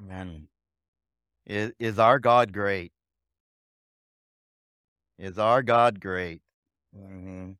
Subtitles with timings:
[0.00, 0.48] Amen.
[1.46, 2.92] Is, is our God great?
[5.18, 6.42] Is our God great?
[6.96, 7.56] Mhm.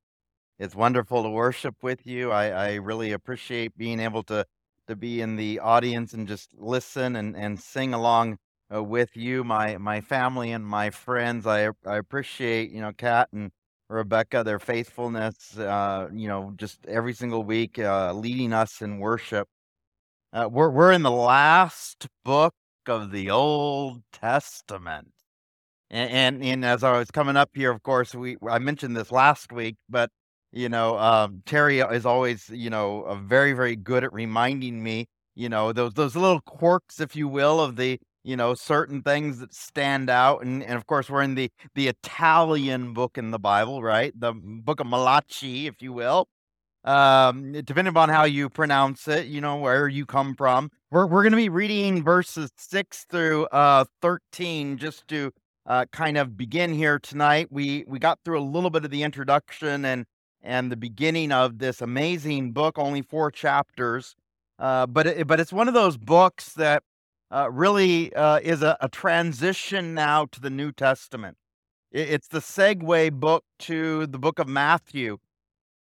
[0.58, 2.30] It's wonderful to worship with you.
[2.32, 4.46] I, I really appreciate being able to
[4.88, 8.38] to be in the audience and just listen and, and sing along
[8.74, 11.46] uh, with you, my my family and my friends.
[11.46, 13.52] I I appreciate you know Kat and
[13.90, 15.58] Rebecca their faithfulness.
[15.58, 19.48] Uh, you know, just every single week uh, leading us in worship.
[20.34, 22.54] Uh, we're we're in the last book
[22.88, 25.12] of the Old Testament.
[25.90, 29.12] And, and and as I was coming up here, of course, we I mentioned this
[29.12, 30.10] last week, but
[30.50, 35.48] you know, um, Terry is always you know very very good at reminding me, you
[35.48, 39.54] know, those those little quirks, if you will, of the you know certain things that
[39.54, 43.84] stand out, and and of course we're in the the Italian book in the Bible,
[43.84, 44.12] right?
[44.18, 46.26] The book of Malachi, if you will.
[46.84, 50.70] Um, depending upon how you pronounce it, you know where you come from.
[50.90, 55.32] We're we're going to be reading verses six through uh thirteen, just to
[55.66, 57.48] uh, kind of begin here tonight.
[57.50, 60.04] We we got through a little bit of the introduction and
[60.42, 64.14] and the beginning of this amazing book, only four chapters,
[64.58, 66.82] uh, but it, but it's one of those books that
[67.30, 71.38] uh, really uh, is a, a, transition now to the New Testament.
[71.90, 75.18] It, it's the segue book to the book of Matthew.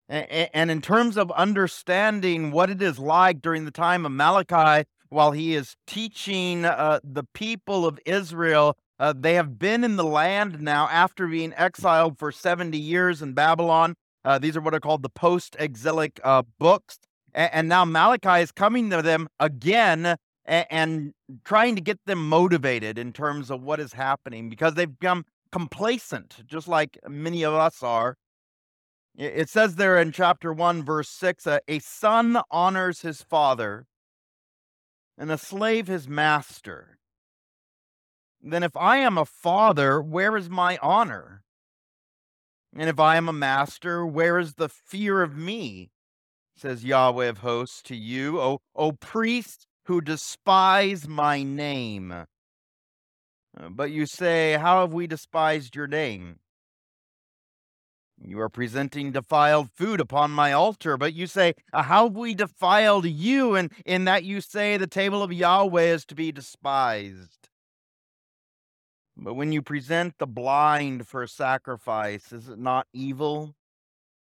[0.08, 5.32] And, in terms of understanding what it is like during the time of Malachi, while
[5.32, 10.60] he is teaching uh, the people of Israel uh, they have been in the land
[10.60, 13.94] now after being exiled for 70 years in Babylon.
[14.24, 16.98] Uh, these are what are called the post exilic uh, books.
[17.34, 20.16] And now Malachi is coming to them again
[20.46, 21.12] and
[21.44, 26.36] trying to get them motivated in terms of what is happening because they've become complacent,
[26.46, 28.16] just like many of us are.
[29.16, 33.86] It says there in chapter 1, verse 6 uh, a son honors his father,
[35.16, 36.98] and a slave his master.
[38.42, 41.44] Then if I am a father, where is my honor?
[42.76, 45.92] And if I am a master, where is the fear of me?
[46.56, 52.10] Says Yahweh of hosts to you, O, o priests who despise my name.
[52.10, 56.40] Uh, but you say, How have we despised your name?
[58.22, 63.06] You are presenting defiled food upon my altar, but you say, How have we defiled
[63.06, 63.54] you?
[63.54, 67.48] And in that you say, The table of Yahweh is to be despised.
[69.16, 73.54] But when you present the blind for sacrifice, is it not evil?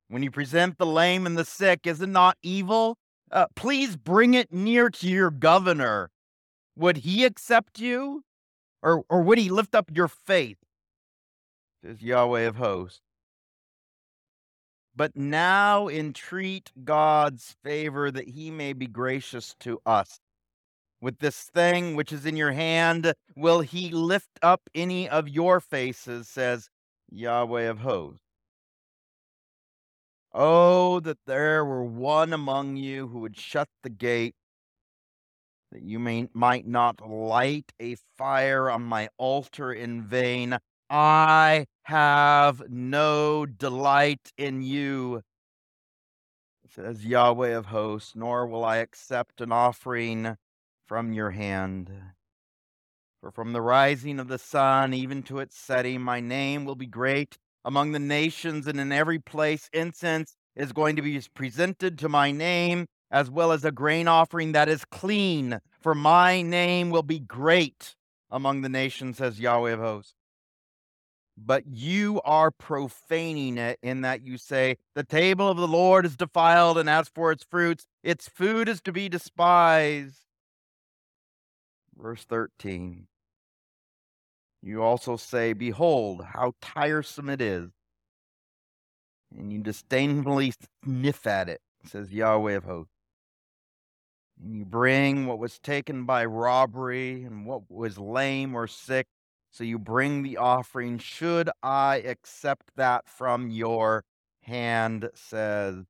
[0.08, 2.98] When you present the lame and the sick, is it not evil?
[3.30, 6.10] Uh, please bring it near to your governor.
[6.76, 8.24] Would he accept you?
[8.82, 10.58] Or, or would he lift up your faith?
[11.82, 13.00] Says Yahweh of hosts.
[14.94, 20.20] But now entreat God's favor that he may be gracious to us
[21.02, 25.60] with this thing which is in your hand, will he lift up any of your
[25.60, 26.70] faces, says
[27.10, 28.22] Yahweh of hosts.
[30.32, 34.36] Oh, that there were one among you who would shut the gate,
[35.72, 40.56] that you may, might not light a fire on my altar in vain.
[40.94, 45.22] I have no delight in you,
[46.68, 50.36] says Yahweh of hosts, nor will I accept an offering
[50.86, 51.90] from your hand.
[53.22, 56.84] For from the rising of the sun even to its setting, my name will be
[56.84, 62.10] great among the nations, and in every place incense is going to be presented to
[62.10, 65.58] my name, as well as a grain offering that is clean.
[65.80, 67.94] For my name will be great
[68.30, 70.12] among the nations, says Yahweh of hosts.
[71.44, 76.16] But you are profaning it in that you say, The table of the Lord is
[76.16, 80.18] defiled, and as for its fruits, its food is to be despised.
[81.96, 83.06] Verse 13.
[84.62, 87.70] You also say, Behold, how tiresome it is.
[89.36, 90.52] And you disdainfully
[90.84, 92.92] sniff at it, says Yahweh of hosts.
[94.40, 99.06] And you bring what was taken by robbery and what was lame or sick.
[99.52, 100.98] So you bring the offering.
[100.98, 104.04] Should I accept that from your
[104.40, 105.84] hand, says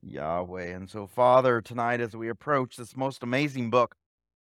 [0.00, 0.74] Yahweh.
[0.74, 3.96] And so, Father, tonight as we approach this most amazing book,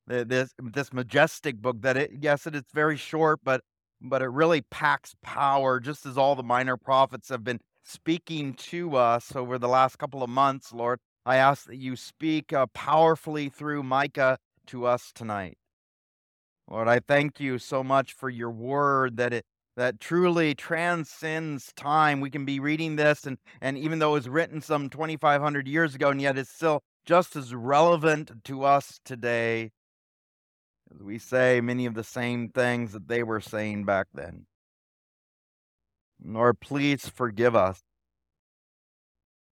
[0.08, 3.62] this this majestic book that it yes it is very short but
[4.02, 8.96] but it really packs power just as all the minor prophets have been speaking to
[8.96, 13.48] us over the last couple of months lord i ask that you speak uh, powerfully
[13.48, 15.58] through micah to us tonight
[16.72, 19.46] lord i thank you so much for your word that it
[19.78, 24.30] that truly transcends time we can be reading this and and even though it was
[24.30, 29.72] written some 2500 years ago and yet it's still just as relevant to us today
[31.00, 34.48] We say many of the same things that they were saying back then.
[36.24, 37.82] Lord, please forgive us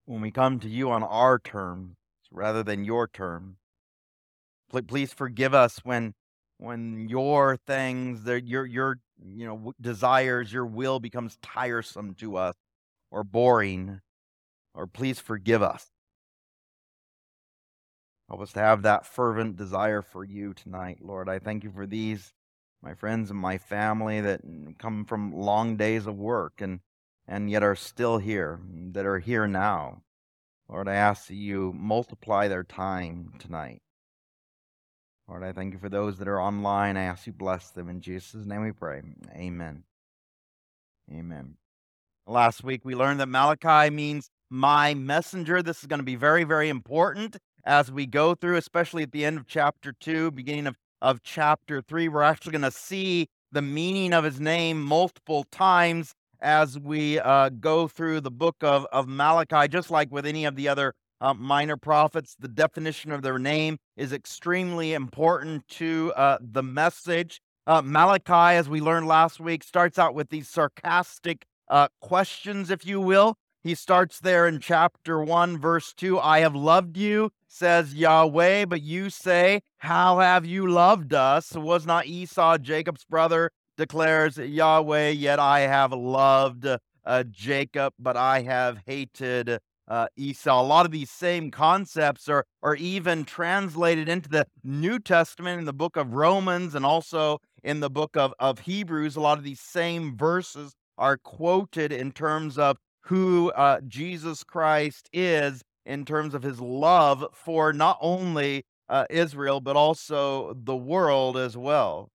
[0.07, 1.97] when we come to you on our terms
[2.31, 3.57] rather than your terms.
[4.89, 6.15] Please forgive us when
[6.59, 12.55] when your things, your your you know desires, your will becomes tiresome to us
[13.11, 14.01] or boring.
[14.75, 15.91] Or please forgive us.
[18.29, 21.29] Help us to have that fervent desire for you tonight, Lord.
[21.29, 22.33] I thank you for these,
[22.83, 24.43] my friends and my family that
[24.79, 26.81] come from long days of work and,
[27.27, 28.61] and yet are still here,
[28.93, 30.03] that are here now.
[30.69, 33.81] Lord, I ask that you multiply their time tonight.
[35.29, 36.97] Lord, I thank you for those that are online.
[36.97, 37.91] I ask you bless them.
[37.91, 39.03] In Jesus' name we pray.
[39.35, 39.85] Amen.
[41.13, 41.57] Amen.
[42.27, 45.63] Last week we learned that Malachi means my messenger.
[45.63, 49.27] This is going to be very, very important as we go through, especially at the
[49.27, 52.09] end of chapter 2, beginning of, of chapter 3.
[52.09, 57.51] We're actually going to see the meaning of his name multiple times as we uh,
[57.51, 61.35] go through the book of, of Malachi, just like with any of the other uh,
[61.35, 62.37] minor prophets.
[62.39, 67.41] The definition of their name is extremely important to uh, the message.
[67.67, 72.87] Uh, Malachi, as we learned last week, starts out with these sarcastic uh, questions, if
[72.87, 73.37] you will.
[73.63, 78.83] He starts there in chapter 1, verse 2 I have loved you, says Yahweh, but
[78.83, 81.53] you say, How have you loved us?
[81.53, 86.67] Was not Esau Jacob's brother, declares Yahweh, yet I have loved
[87.05, 89.59] uh, Jacob, but I have hated
[89.89, 90.61] uh, Esau.
[90.61, 95.65] A lot of these same concepts are, are even translated into the New Testament in
[95.65, 99.17] the book of Romans and also in the book of, of Hebrews.
[99.17, 105.09] A lot of these same verses are quoted in terms of who uh, Jesus Christ
[105.13, 111.37] is in terms of his love for not only uh, Israel, but also the world
[111.37, 112.11] as well.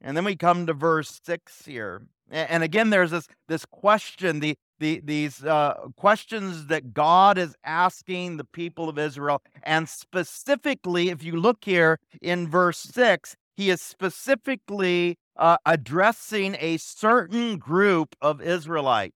[0.00, 2.02] And then we come to verse six here.
[2.30, 8.36] And again, there's this, this question, the, the, these uh, questions that God is asking
[8.36, 9.42] the people of Israel.
[9.62, 16.76] And specifically, if you look here in verse six, he is specifically uh, addressing a
[16.76, 19.14] certain group of Israelites.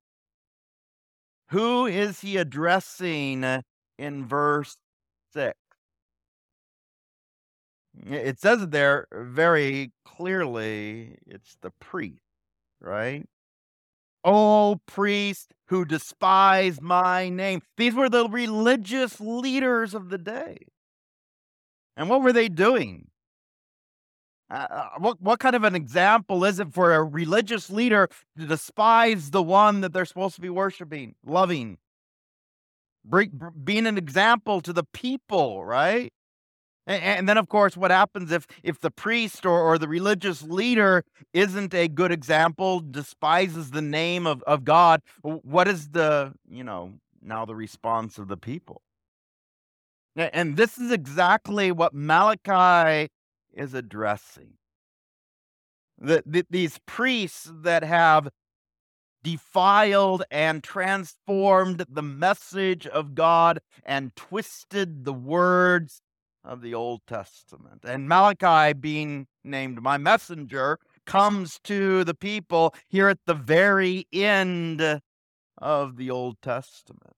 [1.51, 3.45] Who is he addressing
[3.99, 4.79] in verse
[5.35, 5.53] 6?
[8.07, 12.23] It says there very clearly it's the priest,
[12.81, 13.27] right?
[14.25, 17.63] Oh, priest who despise my name.
[17.77, 20.59] These were the religious leaders of the day.
[21.97, 23.09] And what were they doing?
[24.51, 28.09] Uh, uh, what what kind of an example is it for a religious leader
[28.39, 31.79] to despise the one that they're supposed to be worshiping, loving,
[33.65, 36.13] being an example to the people, right?
[36.85, 41.05] And, then, of course, what happens if if the priest or, or the religious leader
[41.33, 45.01] isn't a good example, despises the name of, of God?
[45.23, 48.83] What is the you know now the response of the people?
[50.17, 53.11] And this is exactly what Malachi
[53.55, 54.55] is addressing.
[55.99, 58.29] The, the, these priests that have
[59.23, 66.03] defiled and transformed the message of God and twisted the words
[66.45, 67.85] of the Old Testament.
[67.85, 75.01] And Malachi, being named my messenger, comes to the people here at the very end
[75.59, 77.15] of the Old Testament.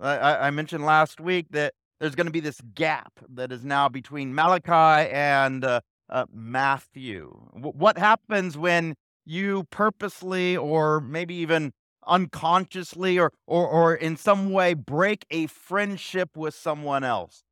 [0.00, 3.88] I, I mentioned last week that there's going to be this gap that is now
[3.88, 7.48] between Malachi and uh, uh, Matthew.
[7.54, 8.94] W- what happens when
[9.26, 11.72] you purposely or maybe even
[12.06, 17.44] unconsciously or, or, or in some way break a friendship with someone else?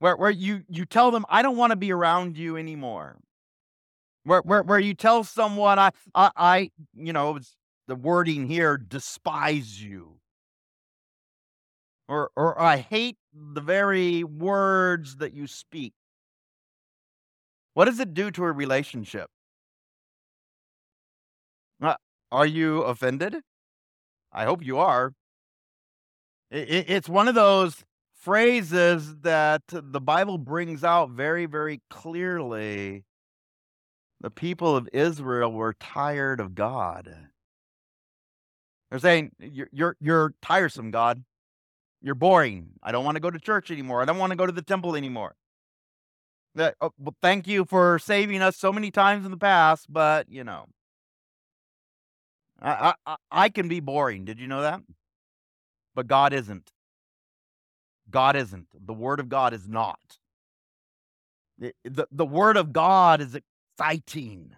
[0.00, 3.16] Where, where you, you tell them, I don't want to be around you anymore.
[4.24, 8.76] Where, where, where you tell someone, I, I, I you know, it's the wording here,
[8.76, 10.18] despise you
[12.08, 15.92] or or I hate the very words that you speak.
[17.74, 19.30] What does it do to a relationship?
[21.80, 21.94] Uh,
[22.32, 23.36] are you offended?
[24.32, 25.12] I hope you are.
[26.50, 27.84] It, it's one of those
[28.28, 33.02] phrases that the Bible brings out very, very clearly.
[34.20, 37.08] The people of Israel were tired of God.
[38.90, 41.24] They're saying, "You're you're, you're tiresome, God.
[42.02, 42.72] You're boring.
[42.82, 44.02] I don't want to go to church anymore.
[44.02, 45.34] I don't want to go to the temple anymore.
[46.54, 50.28] That, oh, well, thank you for saving us so many times in the past, but
[50.28, 50.66] you know,
[52.60, 54.26] I, I I can be boring.
[54.26, 54.82] Did you know that?
[55.94, 56.70] But God isn't.
[58.10, 58.66] God isn't.
[58.74, 60.18] The Word of God is not.
[61.58, 63.36] The, the, the word of God is
[63.78, 64.52] exciting.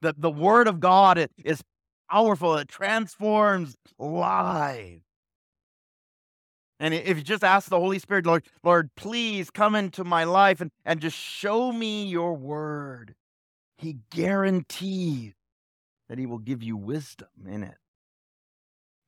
[0.00, 1.62] The, the word of God is
[2.10, 2.56] powerful.
[2.56, 5.02] It transforms lives.
[6.78, 10.60] And if you just ask the Holy Spirit, Lord, Lord, please come into my life
[10.60, 13.14] and, and just show me your word,
[13.78, 15.32] he guarantees
[16.08, 17.76] that he will give you wisdom in it.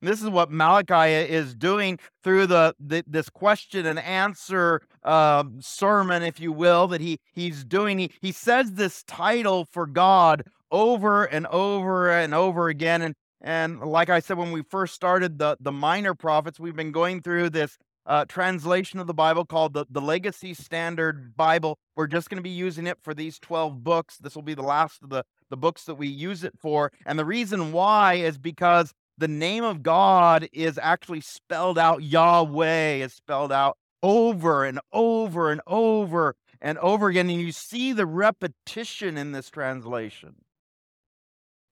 [0.01, 6.23] This is what Malachi is doing through the, the this question and answer uh, sermon,
[6.23, 7.99] if you will, that he he's doing.
[7.99, 13.79] He he says this title for God over and over and over again, and and
[13.81, 17.49] like I said when we first started the the minor prophets, we've been going through
[17.49, 21.77] this uh, translation of the Bible called the, the Legacy Standard Bible.
[21.95, 24.17] We're just going to be using it for these 12 books.
[24.17, 26.91] This will be the last of the, the books that we use it for.
[27.05, 32.95] And the reason why is because the name of God is actually spelled out, Yahweh
[32.95, 37.29] is spelled out over and over and over and over again.
[37.29, 40.35] And you see the repetition in this translation.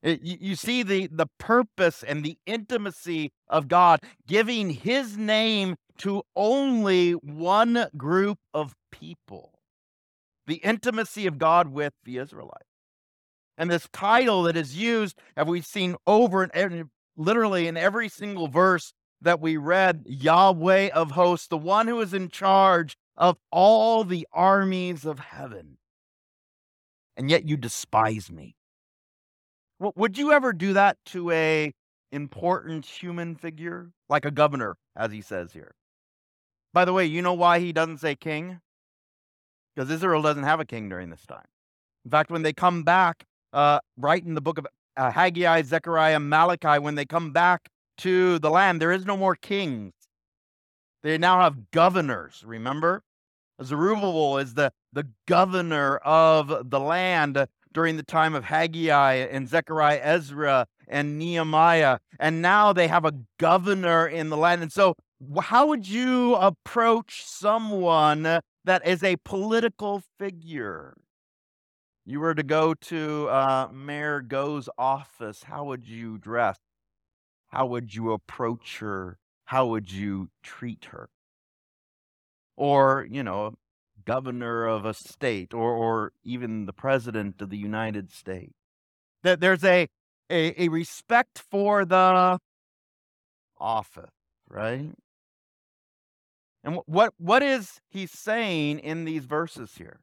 [0.04, 5.76] It, you, you see the, the purpose and the intimacy of God giving his name
[6.00, 9.54] to only one group of people
[10.46, 12.64] the intimacy of God with the Israelites.
[13.58, 16.52] And this title that is used, have we seen over and
[17.18, 22.14] literally in every single verse that we read Yahweh of hosts, the one who is
[22.14, 25.78] in charge of all the armies of heaven.
[27.18, 28.56] And yet you despise me.
[29.80, 31.74] would you ever do that to a
[32.12, 35.74] important human figure like a governor as he says here?
[36.74, 38.60] By the way, you know why he doesn't say king?
[39.76, 41.46] Because Israel doesn't have a king during this time.
[42.06, 46.20] In fact, when they come back, uh, right in the book of uh, Haggai, Zechariah,
[46.20, 49.94] Malachi, when they come back to the land, there is no more kings.
[51.04, 53.04] They now have governors, remember?
[53.64, 60.00] Zerubbabel is the, the governor of the land during the time of Haggai and Zechariah,
[60.02, 62.00] Ezra, and Nehemiah.
[62.20, 64.62] And now they have a governor in the land.
[64.62, 64.96] And so,
[65.42, 68.24] how would you approach someone
[68.66, 70.96] that is a political figure?
[72.10, 76.58] You were to go to uh, Mayor Goh's office, how would you dress?
[77.48, 79.20] How would you approach her?
[79.44, 81.10] How would you treat her?
[82.56, 83.56] Or, you know,
[84.06, 88.54] governor of a state or, or even the president of the United States.
[89.24, 89.90] That there's a,
[90.30, 92.40] a, a respect for the
[93.58, 94.12] office,
[94.48, 94.92] right?
[96.64, 100.00] And what what is he saying in these verses here?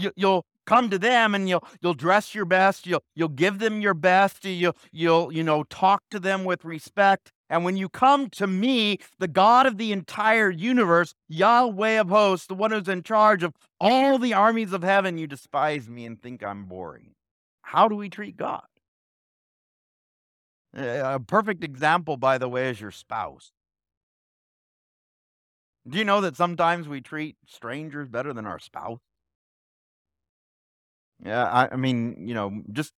[0.00, 2.86] You, you'll come to them and you'll you'll dress your best.
[2.86, 4.44] You'll you'll give them your best.
[4.44, 7.32] You'll you'll you know talk to them with respect.
[7.48, 12.46] And when you come to me, the God of the entire universe, Yahweh of hosts,
[12.46, 16.22] the one who's in charge of all the armies of heaven, you despise me and
[16.22, 17.14] think I'm boring.
[17.62, 18.62] How do we treat God?
[20.72, 23.50] A perfect example, by the way, is your spouse.
[25.88, 29.00] Do you know that sometimes we treat strangers better than our spouse?
[31.24, 32.92] Yeah, I, I mean, you know, just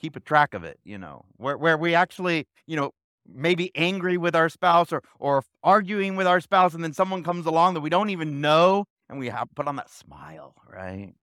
[0.00, 2.92] keep a track of it, you know, where where we actually, you know,
[3.28, 7.46] maybe angry with our spouse or or arguing with our spouse, and then someone comes
[7.46, 11.14] along that we don't even know, and we have put on that smile, right?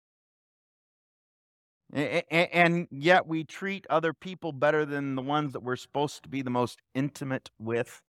[1.93, 6.41] And yet we treat other people better than the ones that we're supposed to be
[6.41, 8.01] the most intimate with.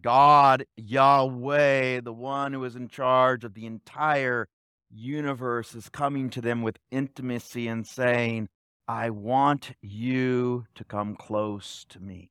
[0.00, 4.48] God, Yahweh, the one who is in charge of the entire
[4.92, 8.48] universe is coming to them with intimacy and saying,
[8.86, 12.30] I want you to come close to me.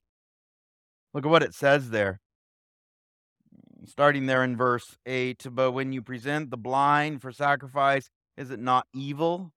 [1.13, 2.19] Look at what it says there.
[3.85, 8.59] Starting there in verse 8, but when you present the blind for sacrifice, is it
[8.59, 9.51] not evil?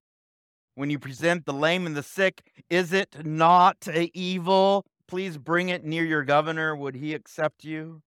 [0.77, 4.85] When you present the lame and the sick, is it not evil?
[5.07, 6.75] Please bring it near your governor.
[6.75, 8.03] Would he accept you?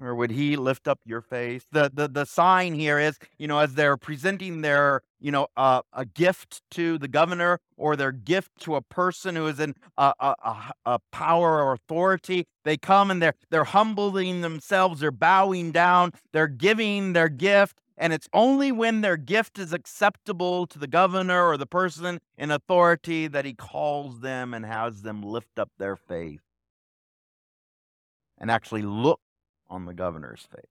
[0.00, 1.64] Or would he lift up your face?
[1.72, 5.82] The the the sign here is you know as they're presenting their you know uh,
[5.92, 10.12] a gift to the governor or their gift to a person who is in a,
[10.18, 16.12] a, a, power or authority they come and they're they're humbling themselves they're bowing down
[16.32, 21.46] they're giving their gift and it's only when their gift is acceptable to the governor
[21.46, 25.96] or the person in authority that he calls them and has them lift up their
[25.96, 26.40] face
[28.38, 29.20] and actually look
[29.70, 30.70] on the governor's face.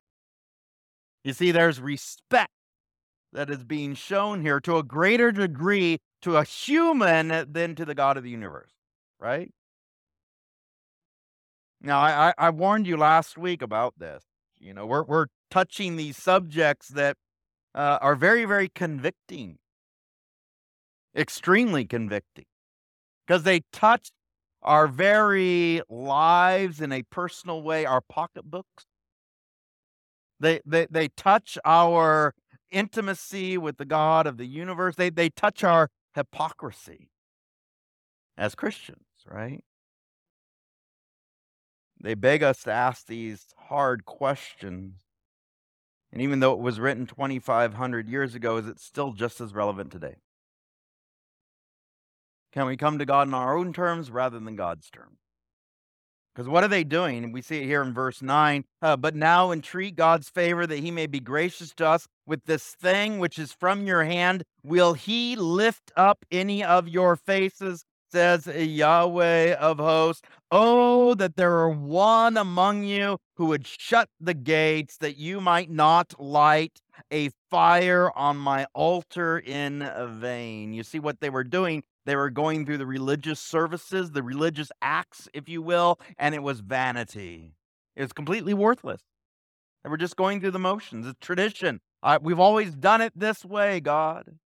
[1.24, 2.52] You see, there's respect
[3.34, 7.96] that is being shown here to a greater degree to a human than to the
[7.96, 8.72] God of the universe,
[9.20, 9.52] right?
[11.82, 14.24] Now, I, I warned you last week about this.
[14.60, 17.16] You know, we're we're touching these subjects that
[17.74, 19.60] uh, are very, very convicting,
[21.16, 22.46] extremely convicting,
[23.26, 24.10] because they touch
[24.62, 28.86] our very lives in a personal way, our pocketbooks.
[30.40, 32.34] They, they, they touch our
[32.72, 34.96] intimacy with the God of the universe.
[34.96, 37.10] They, they touch our hypocrisy
[38.38, 39.64] as Christians, right?
[42.02, 44.96] They beg us to ask these hard questions.
[46.12, 49.92] And even though it was written 2,500 years ago, is it still just as relevant
[49.92, 50.16] today?
[52.54, 55.20] Can we come to God in our own terms rather than God's terms?
[56.40, 57.34] Because what are they doing?
[57.34, 58.64] We see it here in verse 9.
[58.82, 62.64] Uh, but now entreat God's favor that he may be gracious to us with this
[62.64, 64.44] thing which is from your hand.
[64.64, 67.84] Will he lift up any of your faces?
[68.10, 70.22] Says Yahweh of hosts.
[70.50, 75.70] Oh, that there were one among you who would shut the gates, that you might
[75.70, 76.80] not light
[77.12, 79.90] a fire on my altar in
[80.22, 80.72] vain.
[80.72, 81.84] You see what they were doing?
[82.10, 86.42] They were going through the religious services, the religious acts, if you will, and it
[86.42, 87.54] was vanity.
[87.96, 89.04] It was completely worthless.
[89.84, 91.06] They were just going through the motions.
[91.06, 91.82] It's tradition.
[92.02, 94.40] Uh, we've always done it this way, God.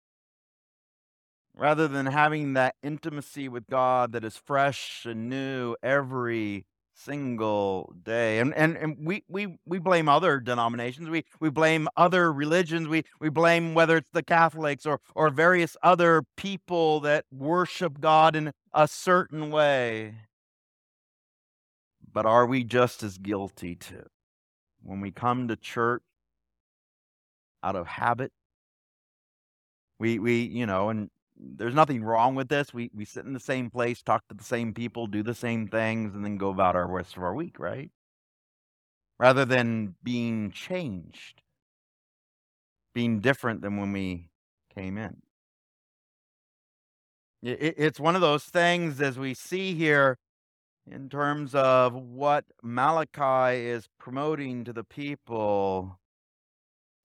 [1.55, 8.39] Rather than having that intimacy with God that is fresh and new every single day.
[8.39, 11.09] And and, and we, we we blame other denominations.
[11.09, 12.88] We we blame other religions.
[12.88, 18.35] We we blame whether it's the Catholics or or various other people that worship God
[18.35, 20.15] in a certain way.
[22.12, 24.05] But are we just as guilty too?
[24.81, 26.03] When we come to church
[27.63, 28.31] out of habit,
[30.00, 31.09] we we you know, and
[31.43, 32.73] there's nothing wrong with this.
[32.73, 35.67] We we sit in the same place, talk to the same people, do the same
[35.67, 37.91] things, and then go about our rest of our week, right?
[39.19, 41.41] Rather than being changed,
[42.93, 44.29] being different than when we
[44.73, 45.21] came in.
[47.41, 50.17] It, it's one of those things, as we see here,
[50.89, 55.99] in terms of what Malachi is promoting to the people.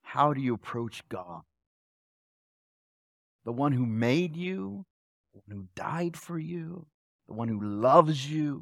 [0.02, 1.42] How do you approach God?
[3.48, 4.84] The one who made you,
[5.32, 6.86] the one who died for you,
[7.28, 8.60] the one who loves you.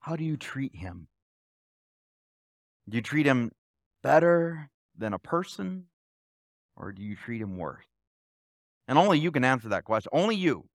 [0.00, 1.08] How do you treat him?
[2.86, 3.50] Do you treat him
[4.02, 5.84] better than a person,
[6.76, 7.86] or do you treat him worse?
[8.88, 10.10] And only you can answer that question.
[10.12, 10.66] Only you.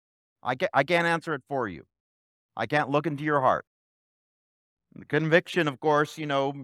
[0.43, 1.85] I can't, I can't answer it for you.
[2.57, 3.67] I can't look into your heart.
[4.95, 6.55] The conviction, of course, you know,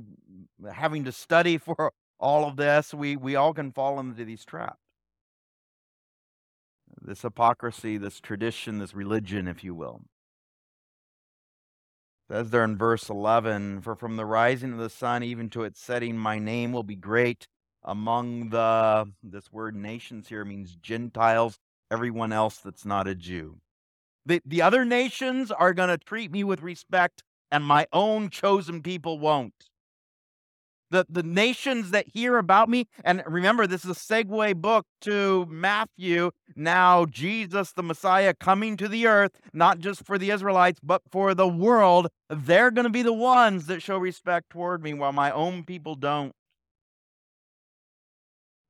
[0.73, 4.79] having to study for all of this, we, we all can fall into these traps
[7.05, 10.01] this hypocrisy, this tradition, this religion, if you will.
[12.29, 15.65] It says there in verse 11, For from the rising of the sun even to
[15.65, 17.47] its setting, my name will be great
[17.85, 21.59] among the, this word nations here means Gentiles,
[21.91, 23.59] everyone else that's not a Jew.
[24.25, 28.83] The, the other nations are going to treat me with respect, and my own chosen
[28.83, 29.69] people won't
[30.95, 32.87] the, the nations that hear about me.
[33.05, 36.31] And remember, this is a segue book to Matthew.
[36.55, 41.35] Now, Jesus, the Messiah, coming to the earth, not just for the Israelites, but for
[41.35, 42.07] the world.
[42.31, 45.97] They're going to be the ones that show respect toward me, while my own people
[45.97, 46.33] don't.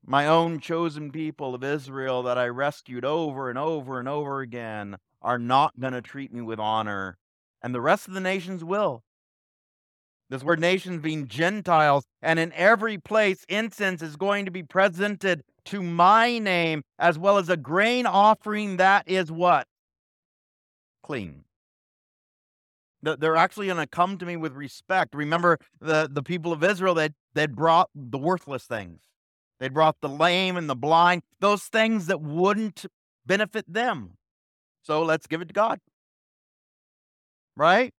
[0.06, 4.96] My own chosen people of Israel that I rescued over and over and over again
[5.20, 7.18] are not going to treat me with honor.
[7.62, 9.02] And the rest of the nations will.
[10.30, 12.04] This word nations being Gentiles.
[12.22, 17.38] And in every place, incense is going to be presented to my name, as well
[17.38, 19.66] as a grain offering that is what?
[21.02, 21.44] Clean.
[23.02, 25.14] They're actually going to come to me with respect.
[25.14, 29.00] Remember the, the people of Israel that that brought the worthless things.
[29.60, 32.87] They brought the lame and the blind, those things that wouldn't
[33.26, 34.16] benefit them.
[34.82, 35.80] So let's give it to God.
[37.56, 37.92] Right?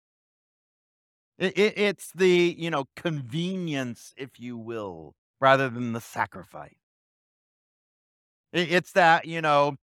[1.39, 6.77] It, it, it's the, you know, convenience, if you will, rather than the sacrifice.
[8.53, 9.77] It, it's that, you know,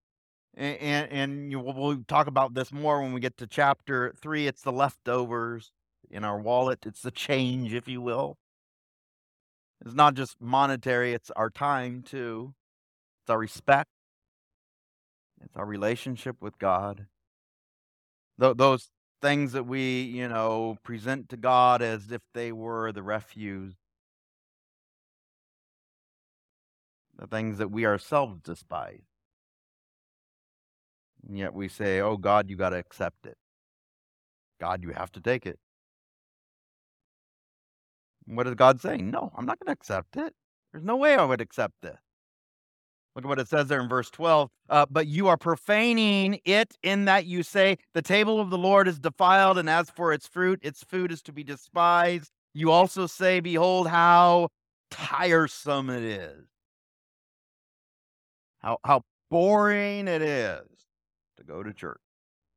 [0.55, 4.47] and, and you, we'll talk about this more when we get to chapter three.
[4.47, 5.71] It's the leftovers
[6.09, 8.37] in our wallet, it's the change, if you will.
[9.83, 12.53] It's not just monetary, it's our time too,
[13.23, 13.89] it's our respect,
[15.43, 17.07] it's our relationship with God.
[18.39, 18.89] Th- those
[19.21, 23.75] things that we, you know, present to God as if they were the refuse,
[27.17, 29.03] the things that we ourselves despise.
[31.27, 33.37] And yet we say, oh, God, you got to accept it.
[34.59, 35.59] God, you have to take it.
[38.25, 39.11] What is God saying?
[39.11, 40.33] No, I'm not going to accept it.
[40.71, 41.97] There's no way I would accept this.
[43.15, 44.49] Look at what it says there in verse 12.
[44.69, 48.87] Uh, but you are profaning it in that you say, The table of the Lord
[48.87, 52.31] is defiled, and as for its fruit, its food is to be despised.
[52.53, 54.49] You also say, Behold, how
[54.89, 56.45] tiresome it is.
[58.59, 60.67] How, how boring it is
[61.37, 61.99] to go to church,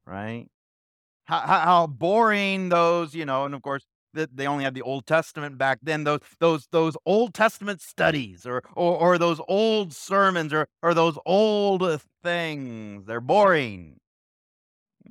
[0.06, 0.46] right?
[1.24, 4.82] How, how, how boring those, you know, and of course, that they only had the
[4.82, 6.04] Old Testament back then.
[6.04, 11.18] Those those those Old Testament studies, or or, or those old sermons, or or those
[11.26, 13.06] old things.
[13.06, 13.98] They're boring.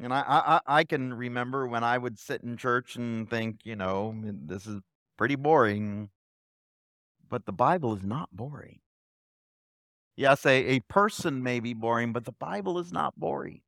[0.01, 3.75] And I, I I can remember when I would sit in church and think, you
[3.75, 4.81] know, this is
[5.17, 6.09] pretty boring.
[7.29, 8.79] But the Bible is not boring.
[10.15, 13.61] Yes, a, a person may be boring, but the Bible is not boring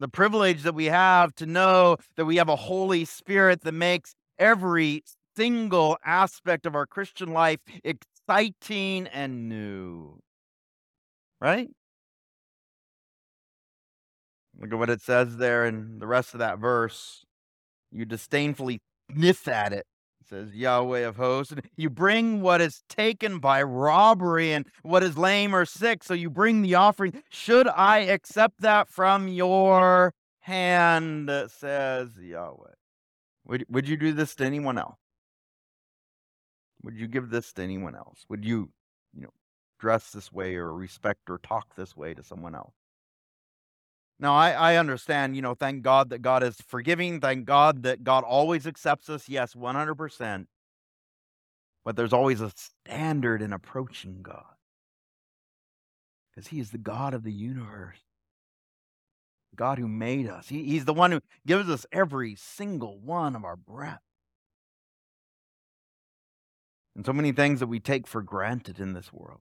[0.00, 4.14] the privilege that we have to know that we have a Holy Spirit that makes
[4.38, 5.04] every
[5.36, 10.18] single aspect of our Christian life exciting and new.
[11.40, 11.68] Right?
[14.58, 17.24] Look at what it says there in the rest of that verse.
[17.92, 19.86] You disdainfully sniff at it
[20.30, 21.52] says Yahweh of hosts.
[21.52, 26.02] And you bring what is taken by robbery and what is lame or sick.
[26.04, 27.22] So you bring the offering.
[27.28, 32.74] Should I accept that from your hand, says Yahweh?
[33.46, 34.96] Would, would you do this to anyone else?
[36.82, 38.24] Would you give this to anyone else?
[38.28, 38.70] Would you,
[39.12, 39.32] you know,
[39.78, 42.74] dress this way or respect or talk this way to someone else?
[44.20, 47.20] Now, I, I understand, you know, thank God that God is forgiving.
[47.20, 49.30] Thank God that God always accepts us.
[49.30, 50.46] Yes, 100%.
[51.86, 54.44] But there's always a standard in approaching God
[56.30, 58.00] because He is the God of the universe,
[59.56, 60.48] God who made us.
[60.48, 64.02] He, he's the one who gives us every single one of our breath.
[66.94, 69.40] And so many things that we take for granted in this world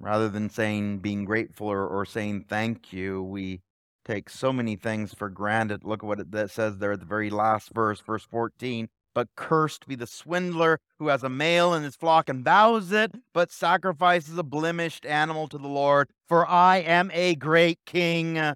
[0.00, 3.60] rather than saying being grateful or, or saying thank you, we
[4.04, 5.84] take so many things for granted.
[5.84, 8.88] Look at what it that says there at the very last verse, verse 14.
[9.14, 13.12] But cursed be the swindler who has a male in his flock and vows it,
[13.32, 16.08] but sacrifices a blemished animal to the Lord.
[16.28, 18.54] For I am a great king, uh,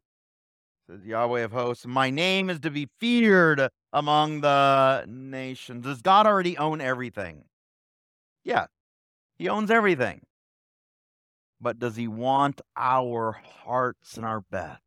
[0.88, 1.86] says Yahweh of hosts.
[1.86, 5.84] My name is to be feared among the nations.
[5.84, 7.44] Does God already own everything?
[8.44, 8.66] Yeah,
[9.34, 10.22] he owns everything
[11.62, 13.32] but does he want our
[13.64, 14.80] hearts and our best?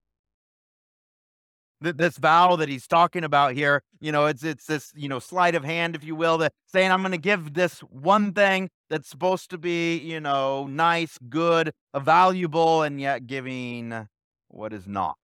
[1.82, 5.56] This vow that he's talking about here, you know, it's it's this, you know, sleight
[5.56, 9.10] of hand, if you will, that saying I'm going to give this one thing that's
[9.10, 14.08] supposed to be, you know, nice, good, valuable, and yet giving
[14.48, 15.18] what is not.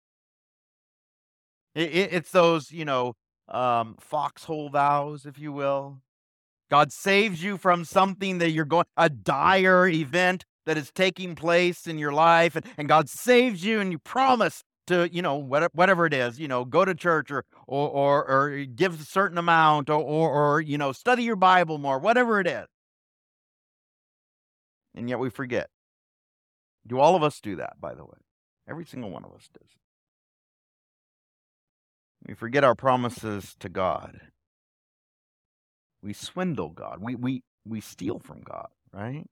[1.75, 3.15] It, it, it's those, you know,
[3.49, 6.03] um, foxhole vows, if you will.
[6.71, 11.87] God saves you from something that you're going, a dire event that is taking place
[11.87, 15.71] in your life and, and God saves you and you promise to, you know, whatever,
[15.75, 19.39] whatever it is, you know, go to church or, or, or, or give a certain
[19.39, 22.67] amount or, or, or, you know, study your Bible more, whatever it is.
[24.95, 25.69] And yet we forget.
[26.87, 28.19] Do all of us do that, by the way?
[28.69, 29.71] Every single one of us does.
[32.27, 34.21] We forget our promises to God.
[36.03, 36.99] We swindle God.
[37.01, 39.27] We, we, we steal from God, right?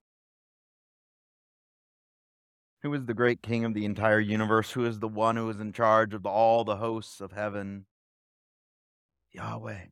[2.83, 4.71] Who is the great king of the entire universe?
[4.73, 7.87] Who is the one who is in charge of all the hosts of heaven?
[9.33, 9.87] Yahweh,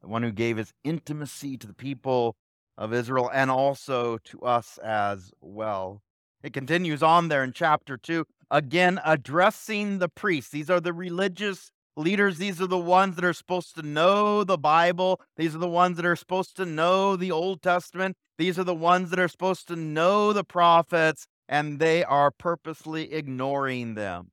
[0.00, 2.36] the one who gave his intimacy to the people
[2.76, 6.02] of Israel and also to us as well.
[6.42, 10.52] It continues on there in chapter 2, again addressing the priests.
[10.52, 12.38] These are the religious leaders.
[12.38, 15.20] These are the ones that are supposed to know the Bible.
[15.36, 18.16] These are the ones that are supposed to know the Old Testament.
[18.38, 23.12] These are the ones that are supposed to know the prophets and they are purposely
[23.12, 24.30] ignoring them.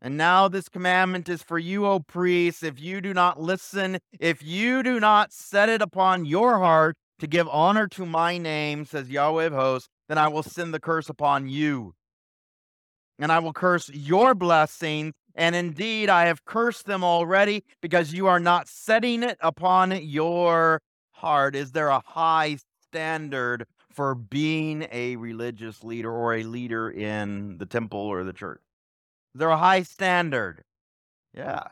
[0.00, 4.42] And now this commandment is for you, O priests, if you do not listen, if
[4.42, 9.10] you do not set it upon your heart to give honor to my name, says
[9.10, 11.94] Yahweh of hosts, then I will send the curse upon you.
[13.18, 15.14] And I will curse your blessings.
[15.34, 20.80] And indeed, I have cursed them already because you are not setting it upon your
[21.10, 21.56] heart.
[21.56, 23.66] Is there a high standard
[23.98, 28.60] for being a religious leader or a leader in the temple or the church.
[29.34, 30.62] They're a high standard.
[31.34, 31.64] Yeah.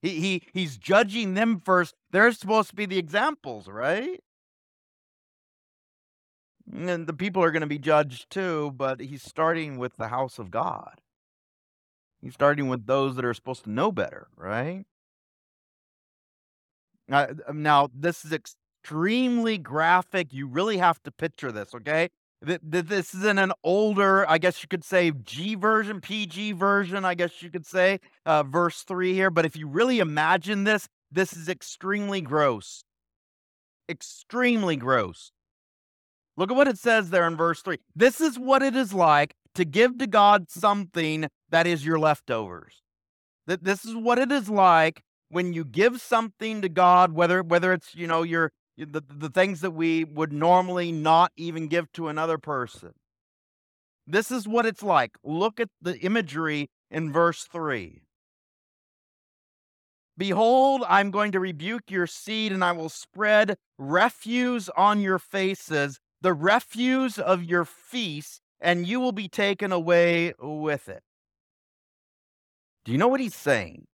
[0.00, 1.94] He, he he's judging them first.
[2.12, 4.20] They're supposed to be the examples, right?
[6.72, 10.38] And the people are going to be judged too, but he's starting with the house
[10.38, 11.02] of God.
[12.22, 14.86] He's starting with those that are supposed to know better, right?
[17.12, 18.32] Uh, now, this is
[18.82, 20.32] extremely graphic.
[20.32, 22.08] You really have to picture this, okay?
[22.44, 26.52] Th- th- This is in an older, I guess you could say, G version, PG
[26.52, 29.30] version, I guess you could say, uh, verse 3 here.
[29.30, 32.84] But if you really imagine this, this is extremely gross.
[33.88, 35.32] Extremely gross.
[36.36, 37.78] Look at what it says there in verse 3.
[37.94, 42.82] This is what it is like to give to God something that is your leftovers.
[43.46, 47.72] That this is what it is like when you give something to God, whether whether
[47.72, 48.52] it's you know your
[48.86, 52.92] the, the things that we would normally not even give to another person.
[54.06, 55.16] This is what it's like.
[55.22, 58.02] Look at the imagery in verse 3.
[60.16, 65.98] Behold, I'm going to rebuke your seed, and I will spread refuse on your faces,
[66.20, 71.02] the refuse of your feast, and you will be taken away with it.
[72.84, 73.86] Do you know what he's saying?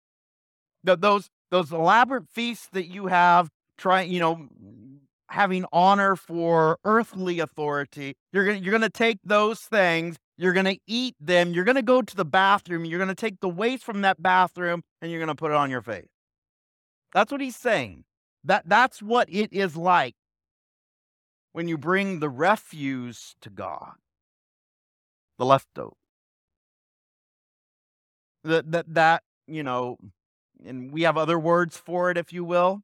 [0.86, 4.48] Th- those those elaborate feasts that you have, trying, you know,
[5.30, 8.16] having honor for earthly authority.
[8.32, 12.16] You're gonna you're gonna take those things, you're gonna eat them, you're gonna go to
[12.16, 15.58] the bathroom, you're gonna take the waste from that bathroom, and you're gonna put it
[15.58, 16.08] on your face.
[17.14, 18.04] That's what he's saying.
[18.44, 20.16] That that's what it is like
[21.54, 23.94] when you bring the refuse to God,
[25.40, 25.96] the leftover.
[28.44, 29.98] That that that you know,
[30.66, 32.82] and we have other words for it, if you will.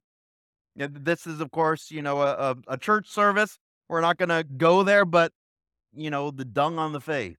[0.76, 3.58] This is, of course, you know, a, a, a church service.
[3.88, 5.32] We're not going to go there, but
[5.94, 7.36] you know, the dung on the faith,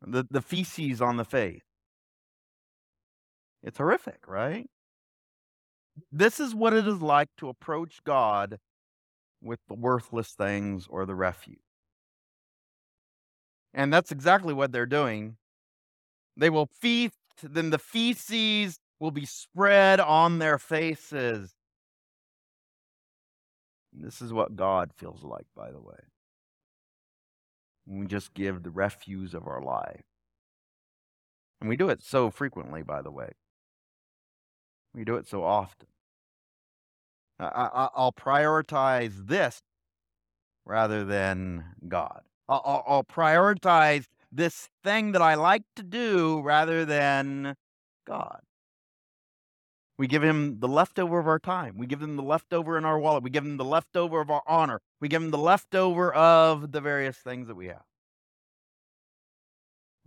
[0.00, 1.62] the the feces on the faith.
[3.62, 4.66] It's horrific, right?
[6.10, 8.58] This is what it is like to approach God
[9.42, 11.58] with the worthless things or the refuse.
[13.72, 15.36] And that's exactly what they're doing.
[16.36, 21.54] They will feast, then the feces will be spread on their faces.
[23.92, 25.96] This is what God feels like, by the way.
[27.86, 30.02] We just give the refuse of our life.
[31.60, 33.32] And we do it so frequently, by the way.
[34.94, 35.88] We do it so often.
[37.38, 39.62] I, I, I'll prioritize this
[40.64, 42.22] rather than God.
[42.48, 47.56] I'll, I'll prioritize this thing that I like to do rather than
[48.06, 48.40] God.
[49.96, 51.76] We give him the leftover of our time.
[51.78, 53.22] We give him the leftover in our wallet.
[53.22, 54.80] We give him the leftover of our honor.
[55.00, 57.84] We give him the leftover of the various things that we have.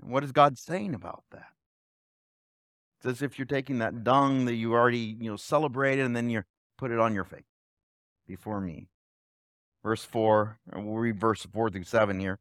[0.01, 1.47] And what is God saying about that?
[2.97, 6.29] It's as if you're taking that dung that you already, you know, celebrated and then
[6.29, 6.43] you
[6.77, 7.43] put it on your face
[8.27, 8.89] before me.
[9.83, 12.39] Verse 4, we'll read verse 4 through 7 here.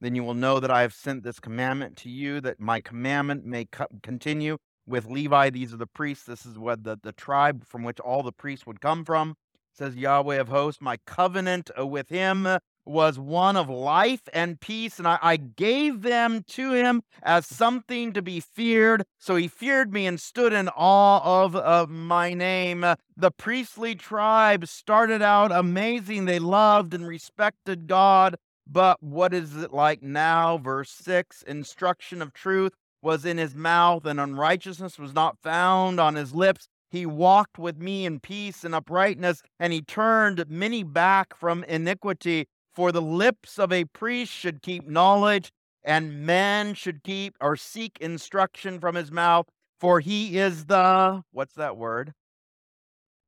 [0.00, 3.44] Then you will know that I have sent this commandment to you, that my commandment
[3.44, 5.50] may co- continue with Levi.
[5.50, 6.24] These are the priests.
[6.24, 9.34] This is what the, the tribe from which all the priests would come from.
[9.72, 12.48] Says Yahweh of hosts, my covenant uh, with him
[12.84, 18.12] was one of life and peace, and I, I gave them to him as something
[18.14, 19.04] to be feared.
[19.18, 22.82] So he feared me and stood in awe of, of my name.
[22.82, 26.24] Uh, The priestly tribe started out amazing.
[26.24, 28.36] They loved and respected God.
[28.66, 30.58] But what is it like now?
[30.58, 36.14] Verse 6 Instruction of truth was in his mouth, and unrighteousness was not found on
[36.14, 36.68] his lips.
[36.90, 42.46] He walked with me in peace and uprightness, and he turned many back from iniquity.
[42.74, 45.50] For the lips of a priest should keep knowledge,
[45.84, 49.46] and men should keep or seek instruction from his mouth.
[49.78, 52.14] For he is the, what's that word?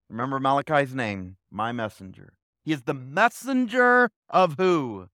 [0.09, 2.33] Remember Malachi's name, my messenger.
[2.65, 5.09] He is the messenger of who?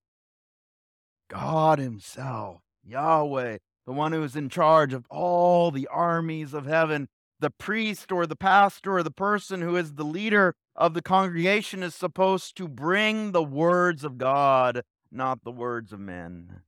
[1.29, 3.57] God Himself, Yahweh,
[3.87, 7.07] the one who is in charge of all the armies of heaven.
[7.39, 11.81] The priest or the pastor or the person who is the leader of the congregation
[11.81, 16.61] is supposed to bring the words of God, not the words of men.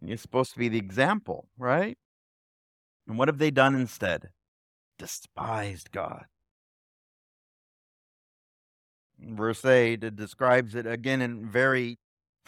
[0.00, 1.98] You're supposed to be the example, right?
[3.08, 4.28] And what have they done instead?
[4.98, 6.26] Despised God.
[9.18, 11.98] Verse 8, it describes it again in very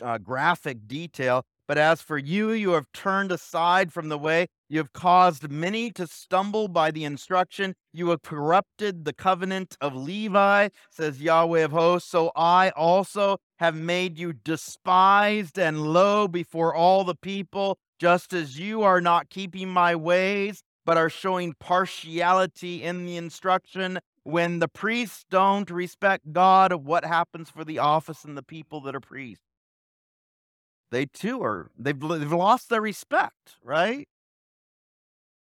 [0.02, 1.44] uh, graphic detail.
[1.66, 4.48] But as for you, you have turned aside from the way.
[4.68, 7.74] You have caused many to stumble by the instruction.
[7.92, 12.10] You have corrupted the covenant of Levi, says Yahweh of hosts.
[12.10, 18.58] So I also have made you despised and low before all the people, just as
[18.58, 24.00] you are not keeping my ways, but are showing partiality in the instruction.
[24.22, 28.94] When the priests don't respect God, what happens for the office and the people that
[28.94, 29.53] are priests?
[30.94, 34.06] They too are they've they've lost their respect, right?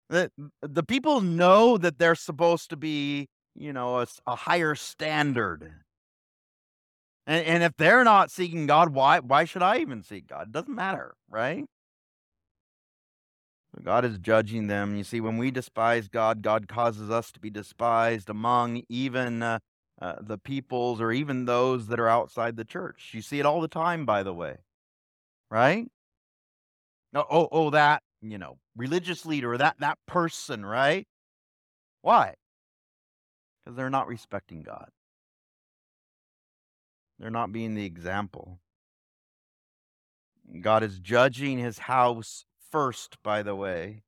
[0.09, 0.31] The
[0.63, 5.73] the people know that they're supposed to be, you know, a higher standard.
[7.27, 10.49] And, and if they're not seeking God, why why should I even seek God?
[10.49, 11.67] It doesn't matter, right?
[13.83, 14.97] God is judging them.
[14.97, 19.61] You see, when we despise God, God causes us to be despised among even uh,
[20.01, 23.11] uh, the peoples or even those that are outside the church.
[23.15, 24.59] You see it all the time, by the way,
[25.53, 25.87] right?
[27.15, 31.07] Oh, oh, oh, that you know, religious leader or that that person, right?
[32.01, 32.35] Why?
[33.65, 34.89] Because they're not respecting God.
[37.19, 38.59] They're not being the example.
[40.61, 44.03] God is judging His house first, by the way.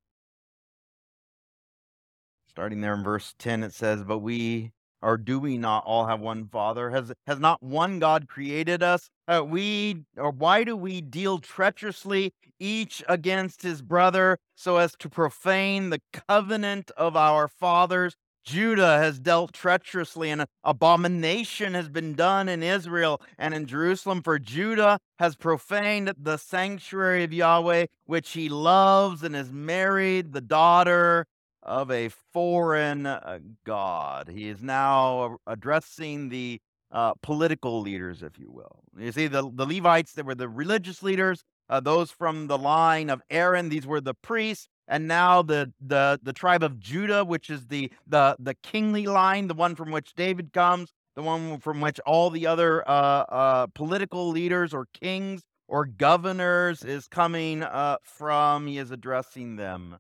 [2.49, 4.73] Starting there in verse 10, it says, But we
[5.05, 6.91] or do we not all have one Father?
[6.91, 9.11] Has has not one God created us?
[9.29, 15.09] Uh, we or why do we deal treacherously each against his brother so as to
[15.09, 18.17] profane the covenant of our fathers?
[18.45, 24.23] Judah has dealt treacherously, and abomination has been done in Israel and in Jerusalem.
[24.23, 30.43] For Judah has profaned the sanctuary of Yahweh, which he loves, and has married the
[30.43, 31.27] daughter
[31.65, 34.29] of a foreign uh, god.
[34.29, 36.61] He is now addressing the
[36.93, 38.81] uh, political leaders, if you will.
[38.97, 43.11] You see, the, the Levites, they were the religious leaders, uh, those from the line
[43.11, 44.69] of Aaron, these were the priests.
[44.87, 49.49] And now the, the the tribe of Judah, which is the the the kingly line,
[49.49, 53.67] the one from which David comes, the one from which all the other uh, uh,
[53.69, 58.67] political leaders or kings or governors is coming uh, from.
[58.67, 59.97] He is addressing them.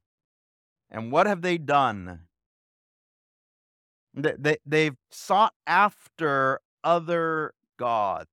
[0.94, 2.20] And what have they done?
[4.14, 8.30] They, they, they've sought after other gods.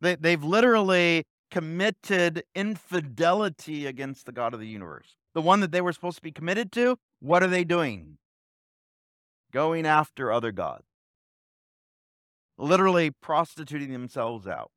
[0.00, 5.16] They, they've literally committed infidelity against the God of the universe.
[5.34, 8.16] The one that they were supposed to be committed to, what are they doing?
[9.52, 10.86] Going after other gods.
[12.56, 14.70] Literally prostituting themselves out.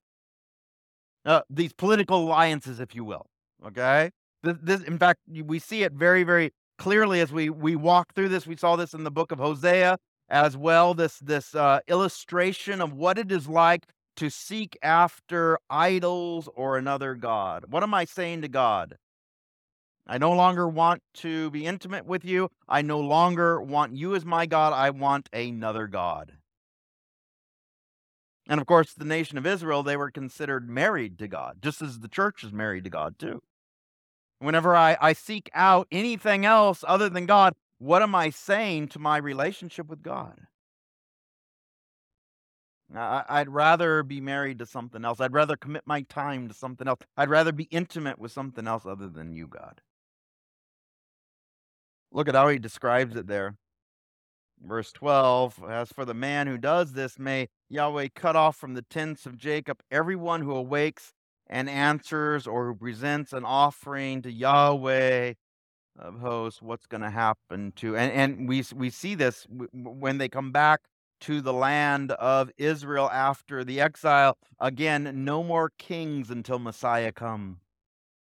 [1.24, 3.28] Uh, these political alliances, if you will.
[3.66, 4.12] Okay?
[4.44, 8.30] This, this, in fact, we see it very, very clearly as we we walk through
[8.30, 8.48] this.
[8.48, 9.98] We saw this in the book of Hosea
[10.30, 10.94] as well.
[10.94, 17.16] This this uh, illustration of what it is like to seek after idols or another
[17.16, 17.66] god.
[17.70, 18.98] What am I saying to God?
[20.08, 22.50] I no longer want to be intimate with you.
[22.68, 24.74] I no longer want you as my God.
[24.74, 26.34] I want another God.
[28.48, 32.00] And of course, the nation of Israel, they were considered married to God, just as
[32.00, 33.42] the church is married to God, too.
[34.42, 39.00] Whenever I, I seek out anything else other than God, what am I saying to
[39.00, 40.48] my relationship with God?
[42.96, 45.20] I, I'd rather be married to something else.
[45.20, 47.02] I'd rather commit my time to something else.
[47.16, 49.80] I'd rather be intimate with something else other than you, God.
[52.12, 53.58] Look at how he describes it there.
[54.60, 58.82] Verse 12 As for the man who does this, may Yahweh cut off from the
[58.82, 61.14] tents of Jacob everyone who awakes
[61.52, 65.34] and answers or who presents an offering to Yahweh
[66.00, 70.30] of hosts, what's going to happen to and and we we see this when they
[70.30, 70.82] come back
[71.20, 77.60] to the land of Israel after the exile again no more kings until Messiah come.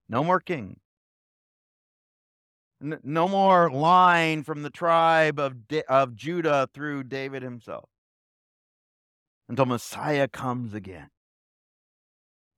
[0.09, 0.79] No more king.
[2.81, 5.55] No more line from the tribe of
[5.87, 7.89] of Judah through David himself.
[9.47, 11.09] Until Messiah comes again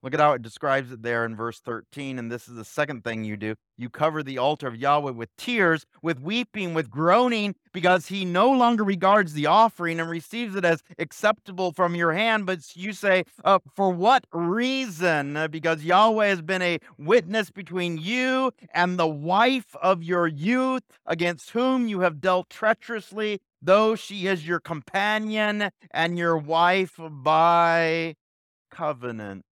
[0.03, 2.19] Look at how it describes it there in verse 13.
[2.19, 3.55] And this is the second thing you do.
[3.77, 8.51] You cover the altar of Yahweh with tears, with weeping, with groaning, because he no
[8.51, 12.45] longer regards the offering and receives it as acceptable from your hand.
[12.45, 15.35] But you say, uh, For what reason?
[15.35, 20.83] Uh, because Yahweh has been a witness between you and the wife of your youth,
[21.05, 28.15] against whom you have dealt treacherously, though she is your companion and your wife by
[28.69, 29.46] covenant.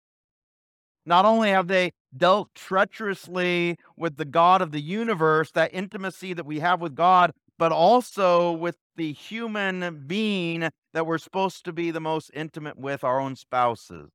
[1.06, 6.46] Not only have they dealt treacherously with the God of the universe, that intimacy that
[6.46, 11.92] we have with God, but also with the human being that we're supposed to be
[11.92, 14.10] the most intimate with, our own spouses.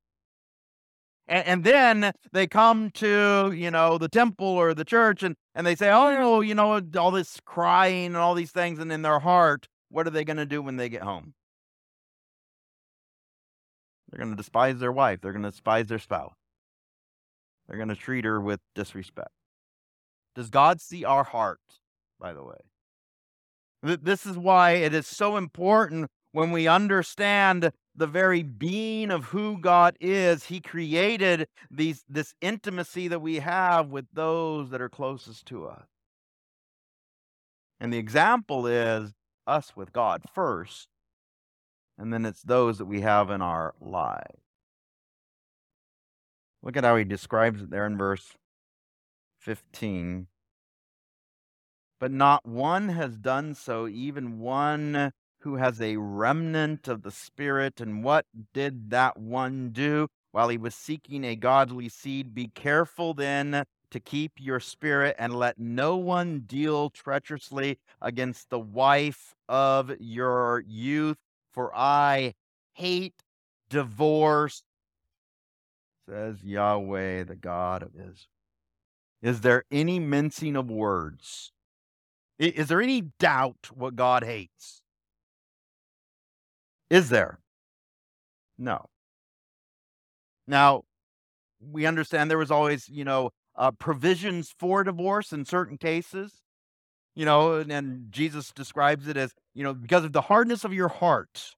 [1.29, 5.67] And, and then they come to, you know, the temple or the church and, and
[5.67, 8.79] they say, oh, you know, all this crying and all these things.
[8.79, 11.35] And in their heart, what are they going to do when they get home?
[14.11, 15.21] They're going to despise their wife.
[15.21, 16.35] They're going to despise their spouse.
[17.71, 19.31] They're going to treat her with disrespect.
[20.35, 21.61] Does God see our heart,
[22.19, 22.59] by the way?
[24.03, 29.57] This is why it is so important when we understand the very being of who
[29.57, 30.47] God is.
[30.47, 35.87] He created these, this intimacy that we have with those that are closest to us.
[37.79, 39.13] And the example is
[39.47, 40.89] us with God first,
[41.97, 44.43] and then it's those that we have in our lives.
[46.63, 48.37] Look at how he describes it there in verse
[49.41, 50.27] 15.
[51.99, 57.81] But not one has done so, even one who has a remnant of the Spirit.
[57.81, 62.35] And what did that one do while he was seeking a godly seed?
[62.35, 68.59] Be careful then to keep your spirit and let no one deal treacherously against the
[68.59, 71.17] wife of your youth.
[71.53, 72.35] For I
[72.75, 73.15] hate
[73.69, 74.63] divorce,
[76.09, 78.15] says Yahweh, the God of Israel.
[79.23, 81.53] Is there any mincing of words?
[82.39, 84.83] Is there any doubt what God hates?
[86.89, 87.39] Is there?
[88.59, 88.87] No.
[90.47, 90.85] Now,
[91.61, 96.41] we understand there was always, you know, uh, provisions for divorce in certain cases.
[97.15, 100.73] You know, and, and Jesus describes it as, you know, because of the hardness of
[100.73, 101.55] your heart,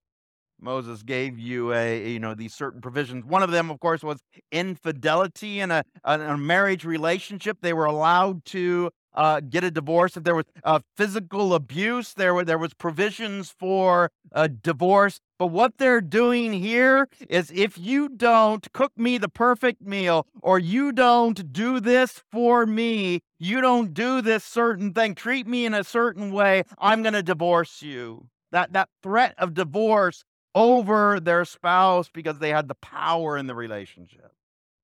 [0.62, 3.24] Moses gave you a, you know, these certain provisions.
[3.24, 4.20] One of them, of course, was
[4.52, 7.58] infidelity in a, a, marriage relationship.
[7.60, 10.16] They were allowed to uh, get a divorce.
[10.16, 15.20] If there was uh, physical abuse, there were there was provisions for a divorce.
[15.38, 20.58] But what they're doing here is, if you don't cook me the perfect meal, or
[20.58, 25.74] you don't do this for me, you don't do this certain thing, treat me in
[25.74, 28.28] a certain way, I'm going to divorce you.
[28.52, 30.24] That that threat of divorce
[30.54, 34.32] over their spouse because they had the power in the relationship.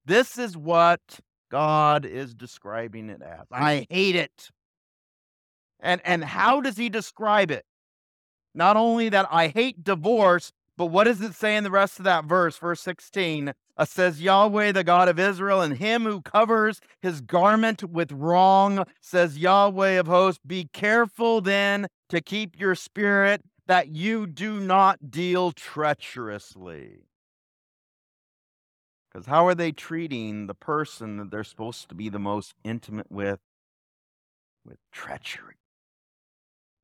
[0.04, 3.46] This is what God is describing it as.
[3.52, 4.50] I hate it.
[5.80, 7.64] And and how does he describe it?
[8.54, 12.04] Not only that I hate divorce, but what does it say in the rest of
[12.04, 12.56] that verse?
[12.56, 17.82] Verse 16 uh, says, Yahweh, the God of Israel, and him who covers his garment
[17.84, 24.26] with wrong, says Yahweh of hosts, be careful then to keep your spirit that you
[24.26, 27.04] do not deal treacherously.
[29.12, 33.10] Because how are they treating the person that they're supposed to be the most intimate
[33.10, 33.40] with?
[34.64, 35.56] With treachery.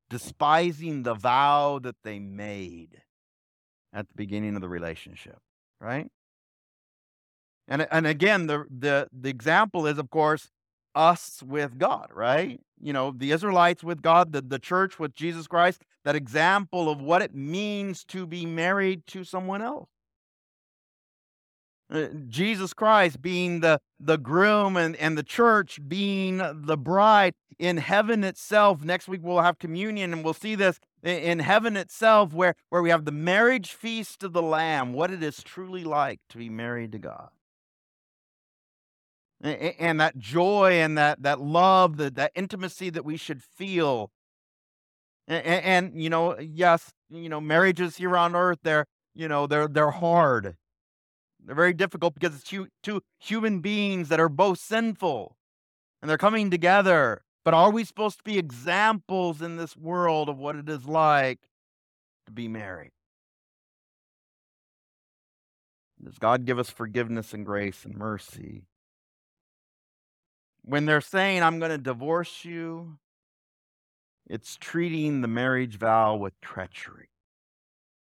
[0.09, 3.01] Despising the vow that they made
[3.91, 5.39] at the beginning of the relationship,
[5.81, 6.07] right?
[7.67, 10.51] And, and again, the, the, the example is, of course,
[10.95, 12.59] us with God, right?
[12.81, 17.01] You know, the Israelites with God, the, the church with Jesus Christ, that example of
[17.01, 19.89] what it means to be married to someone else.
[21.87, 27.77] Uh, Jesus Christ being the, the groom and, and the church being the bride in
[27.77, 28.83] heaven itself.
[28.83, 32.89] Next week we'll have communion and we'll see this in heaven itself where, where we
[32.89, 36.91] have the marriage feast of the Lamb, what it is truly like to be married
[36.93, 37.29] to God.
[39.45, 44.09] And, that joy and that, that love, that, that intimacy that we should feel.
[45.27, 49.45] And, and, you know, uh, yes, you know, marriages here on earth, they're, you know,
[49.45, 50.55] they're, they're hard
[51.45, 55.35] they're very difficult because it's two human beings that are both sinful
[56.01, 57.21] and they're coming together.
[57.43, 61.39] But are we supposed to be examples in this world of what it is like
[62.25, 62.91] to be married?
[66.03, 68.63] Does God give us forgiveness and grace and mercy?
[70.67, 72.97] When they're saying, I'm going to divorce you,
[74.27, 77.09] it's treating the marriage vow with treachery.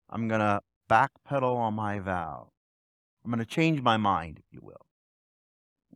[0.09, 2.51] I'm going to backpedal on my vow.
[3.25, 4.87] I'm going to change my mind, if you will.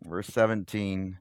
[0.05, 1.19] Verse 17.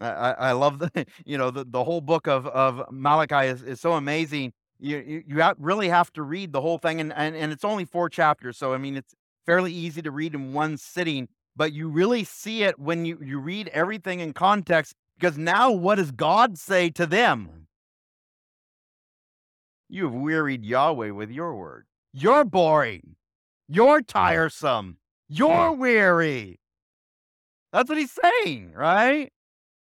[0.00, 3.80] I, I love the you know the, the whole book of, of Malachi is, is
[3.80, 4.52] so amazing.
[4.78, 7.84] You you, you really have to read the whole thing, and, and and it's only
[7.84, 9.14] four chapters, so I mean it's
[9.44, 11.28] fairly easy to read in one sitting.
[11.58, 15.96] But you really see it when you you read everything in context, because now what
[15.96, 17.66] does God say to them?
[19.88, 21.86] You have wearied Yahweh with your word.
[22.12, 23.16] You're boring.
[23.66, 24.98] You're tiresome.
[25.28, 26.60] You're weary.
[27.72, 29.32] That's what he's saying, right?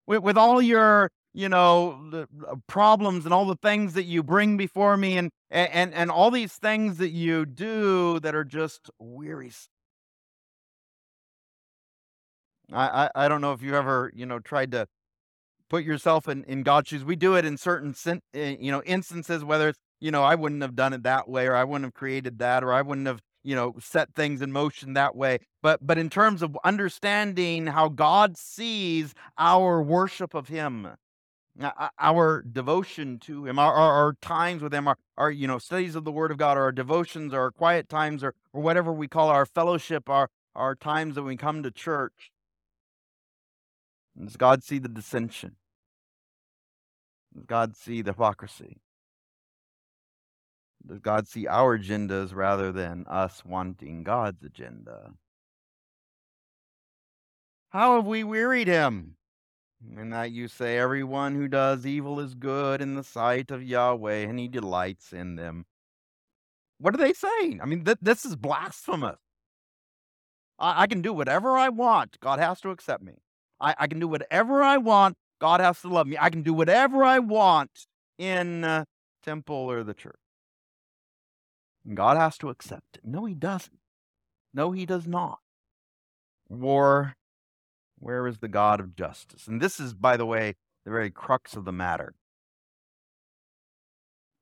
[0.06, 4.56] With, with all your, you know, uh, problems and all the things that you bring
[4.56, 9.72] before me and, and, and all these things that you do that are just wearisome.
[12.72, 14.86] I, I, I don't know if you ever, you know, tried to
[15.68, 17.04] put yourself in, in God's shoes.
[17.04, 17.94] We do it in certain,
[18.34, 21.46] eh, you know, instances, whether it's, you know, I wouldn't have done it that way,
[21.46, 24.50] or I wouldn't have created that, or I wouldn't have, you know set things in
[24.50, 30.48] motion that way but but in terms of understanding how god sees our worship of
[30.48, 30.88] him
[32.00, 35.94] our devotion to him our, our, our, times with him our, our you know studies
[35.94, 39.28] of the word of god our devotions our quiet times or, or whatever we call
[39.28, 42.32] our fellowship our our times that we come to church
[44.24, 45.56] does god see the dissension
[47.34, 48.78] Does God see the hypocrisy?
[50.86, 55.14] Does God see our agendas rather than us wanting God's agenda?
[57.70, 59.16] How have we wearied him?
[59.96, 64.26] In that you say, Everyone who does evil is good in the sight of Yahweh,
[64.28, 65.66] and he delights in them.
[66.78, 67.60] What are they saying?
[67.62, 69.18] I mean, th- this is blasphemous.
[70.58, 72.18] I-, I can do whatever I want.
[72.20, 73.14] God has to accept me.
[73.60, 75.16] I, I can do whatever I want.
[75.40, 76.16] God has to love me.
[76.18, 77.86] I can do whatever I want
[78.18, 78.84] in uh,
[79.22, 80.16] temple or the church.
[81.84, 83.02] And God has to accept it.
[83.04, 83.78] No, he doesn't.
[84.52, 85.38] No, he does not.
[86.48, 87.14] War,
[87.98, 89.46] where is the God of justice?
[89.46, 90.54] And this is, by the way,
[90.84, 92.14] the very crux of the matter.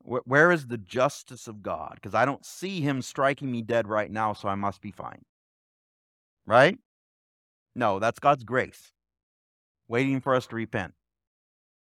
[0.06, 1.92] Where is the justice of God?
[1.94, 5.22] Because I don't see him striking me dead right now, so I must be fine.
[6.46, 6.78] Right?
[7.74, 8.92] No, that's God's grace,
[9.88, 10.94] waiting for us to repent,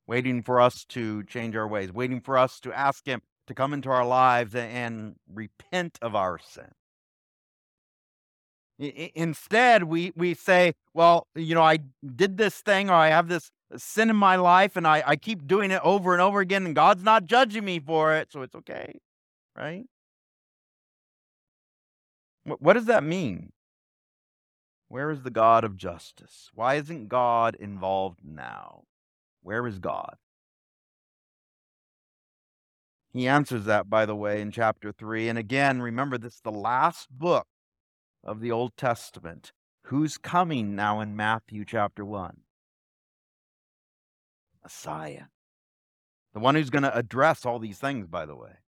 [0.07, 3.73] waiting for us to change our ways, waiting for us to ask him to come
[3.73, 6.71] into our lives and repent of our sin.
[8.77, 11.79] Instead, we, we say, well, you know, I
[12.15, 15.47] did this thing or I have this sin in my life and I, I keep
[15.47, 18.55] doing it over and over again and God's not judging me for it, so it's
[18.55, 18.99] okay,
[19.57, 19.85] right?
[22.43, 23.51] What, what does that mean?
[24.95, 26.49] Where is the God of justice?
[26.53, 28.85] Why isn't God involved now?
[29.41, 30.15] Where is God?
[33.11, 35.27] He answers that, by the way, in chapter 3.
[35.27, 37.45] And again, remember, this is the last book
[38.23, 39.51] of the Old Testament.
[39.87, 42.37] Who's coming now in Matthew chapter 1?
[44.63, 45.23] Messiah.
[46.33, 48.59] The one who's going to address all these things, by the way.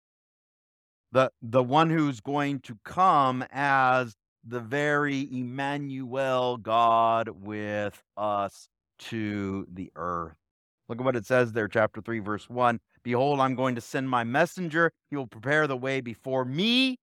[1.13, 4.17] The, the one who's going to come as
[4.47, 8.69] the very Emmanuel God with us
[8.99, 10.35] to the earth.
[10.87, 12.79] Look at what it says there, chapter 3, verse 1.
[13.03, 14.91] Behold, I'm going to send my messenger.
[15.09, 16.97] He will prepare the way before me.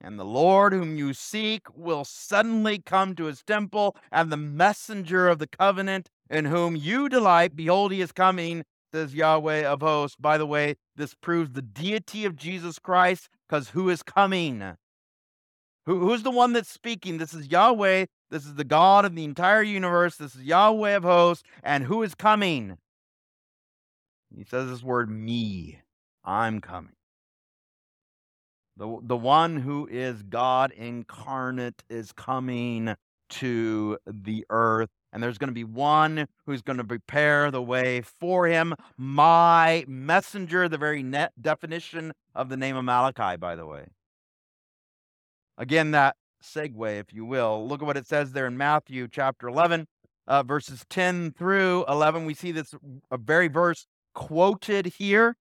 [0.00, 5.26] And the Lord whom you seek will suddenly come to his temple, and the messenger
[5.26, 8.64] of the covenant in whom you delight, behold, he is coming,
[8.94, 10.16] says Yahweh of hosts.
[10.16, 14.76] By the way, this proves the deity of Jesus Christ, because who is coming?
[15.88, 17.16] Who, who's the one that's speaking?
[17.16, 18.04] This is Yahweh.
[18.30, 20.16] This is the God of the entire universe.
[20.16, 21.44] This is Yahweh of hosts.
[21.62, 22.76] And who is coming?
[24.36, 25.78] He says this word, me.
[26.22, 26.92] I'm coming.
[28.76, 32.94] The, the one who is God incarnate is coming
[33.30, 34.90] to the earth.
[35.10, 38.74] And there's going to be one who's going to prepare the way for him.
[38.98, 43.86] My messenger, the very net definition of the name of Malachi, by the way.
[45.58, 47.66] Again, that segue, if you will.
[47.66, 49.86] Look at what it says there in Matthew chapter 11,
[50.28, 52.24] uh, verses 10 through 11.
[52.24, 52.74] We see this
[53.10, 55.36] a very verse quoted here.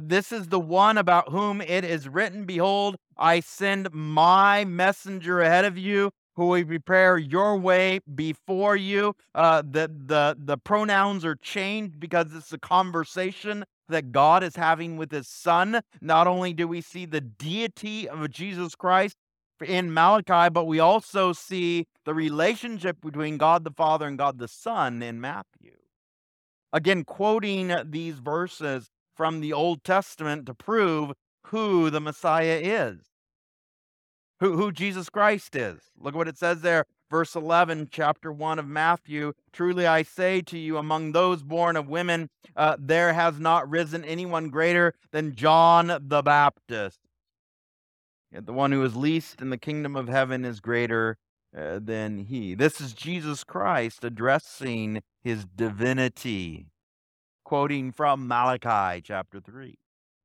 [0.00, 5.64] This is the one about whom it is written, Behold, I send my messenger ahead
[5.64, 9.14] of you who will prepare your way before you.
[9.34, 14.96] Uh, the, the, the pronouns are changed because it's a conversation that God is having
[14.96, 15.80] with his son.
[16.00, 19.16] Not only do we see the deity of Jesus Christ
[19.64, 24.48] in Malachi, but we also see the relationship between God the Father and God the
[24.48, 25.76] Son in Matthew.
[26.72, 31.12] Again, quoting these verses from the Old Testament to prove
[31.46, 32.98] who the Messiah is,
[34.40, 35.80] who, who Jesus Christ is.
[35.98, 39.32] Look at what it says there, verse 11, chapter 1 of Matthew.
[39.52, 44.04] Truly I say to you, among those born of women, uh, there has not risen
[44.04, 47.00] anyone greater than John the Baptist.
[48.32, 51.16] Yet the one who is least in the kingdom of heaven is greater
[51.56, 52.54] uh, than he.
[52.54, 56.66] This is Jesus Christ addressing his divinity
[57.44, 59.78] quoting from Malachi chapter 3.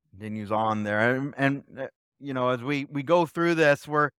[0.09, 1.15] Continues on there.
[1.15, 1.87] And, and uh,
[2.19, 4.09] you know, as we, we go through this, we're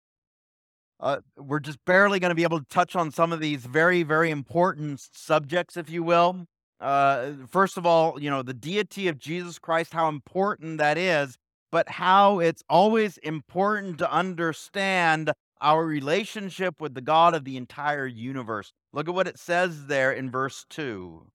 [1.00, 4.04] uh, we're just barely going to be able to touch on some of these very,
[4.04, 6.46] very important subjects, if you will.
[6.78, 11.36] Uh, first of all, you know, the deity of Jesus Christ, how important that is,
[11.72, 18.06] but how it's always important to understand our relationship with the God of the entire
[18.06, 18.72] universe.
[18.92, 21.26] Look at what it says there in verse 2.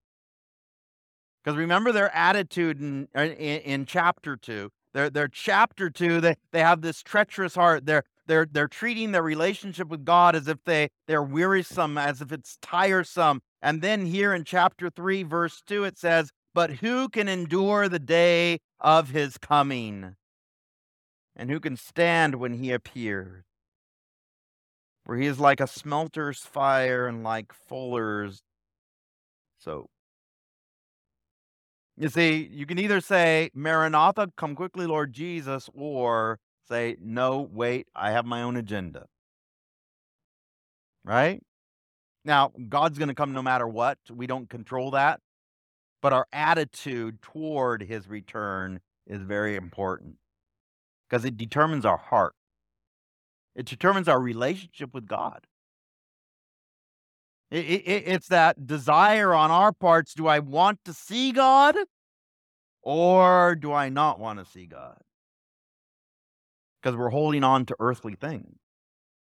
[1.43, 4.69] Because remember their attitude in, uh, in, in chapter two.
[4.93, 7.85] Their their chapter two, they, they have this treacherous heart.
[7.85, 12.33] They're they're they're treating their relationship with God as if they they're wearisome, as if
[12.33, 13.41] it's tiresome.
[13.61, 17.99] And then here in chapter three, verse two, it says, "But who can endure the
[17.99, 20.17] day of his coming?
[21.37, 23.43] And who can stand when he appears?
[25.05, 28.41] For he is like a smelter's fire and like fuller's
[29.59, 29.91] soap."
[31.95, 37.87] You see, you can either say, Maranatha, come quickly, Lord Jesus, or say, no, wait,
[37.95, 39.07] I have my own agenda.
[41.03, 41.41] Right?
[42.25, 43.97] Now, God's going to come no matter what.
[44.11, 45.21] We don't control that.
[46.01, 50.17] But our attitude toward his return is very important
[51.09, 52.33] because it determines our heart,
[53.55, 55.47] it determines our relationship with God.
[57.49, 61.75] It, it, it's that desire on our parts do I want to see God
[62.81, 64.97] or do I not want to see God?
[66.81, 68.57] Because we're holding on to earthly things.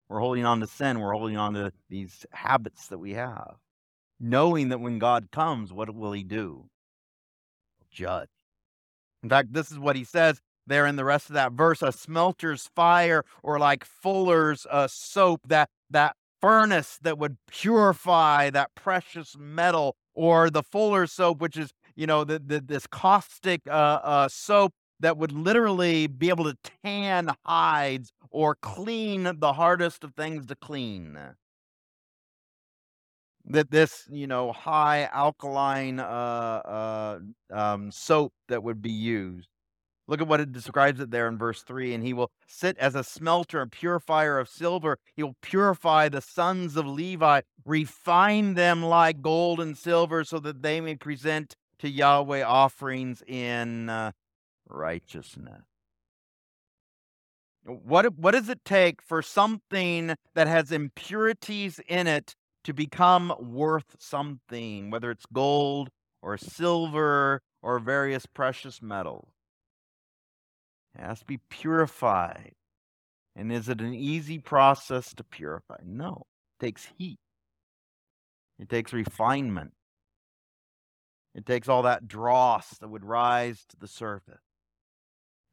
[0.08, 1.00] We're holding on to sin.
[1.00, 3.56] We're holding on to these habits that we have.
[4.18, 6.66] Knowing that when God comes, what will he do?
[7.90, 8.28] Judge.
[9.22, 11.92] In fact, this is what he says there in the rest of that verse a
[11.92, 19.36] smelter's fire or like fuller's uh, soap that that furnace that would purify that precious
[19.38, 24.28] metal or the fuller soap which is you know the, the this caustic uh, uh,
[24.28, 30.46] soap that would literally be able to tan hides or clean the hardest of things
[30.46, 31.18] to clean.
[33.46, 37.18] That this you know high alkaline uh, uh,
[37.50, 39.48] um, soap that would be used
[40.10, 41.94] Look at what it describes it there in verse 3.
[41.94, 44.98] And he will sit as a smelter and purifier of silver.
[45.14, 50.62] He will purify the sons of Levi, refine them like gold and silver, so that
[50.62, 54.10] they may present to Yahweh offerings in uh,
[54.68, 55.62] righteousness.
[57.64, 62.34] What, what does it take for something that has impurities in it
[62.64, 65.90] to become worth something, whether it's gold
[66.20, 69.28] or silver or various precious metals?
[70.98, 72.52] It has to be purified.
[73.36, 75.76] And is it an easy process to purify?
[75.84, 76.26] No.
[76.58, 77.18] It takes heat.
[78.58, 79.72] It takes refinement.
[81.34, 84.42] It takes all that dross that would rise to the surface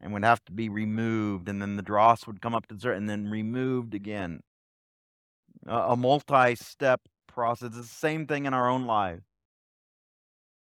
[0.01, 2.81] and would have to be removed, and then the dross would come up to the
[2.81, 4.41] surface and then removed again.
[5.65, 7.67] A, multi step process.
[7.67, 9.23] It's the same thing in our own lives.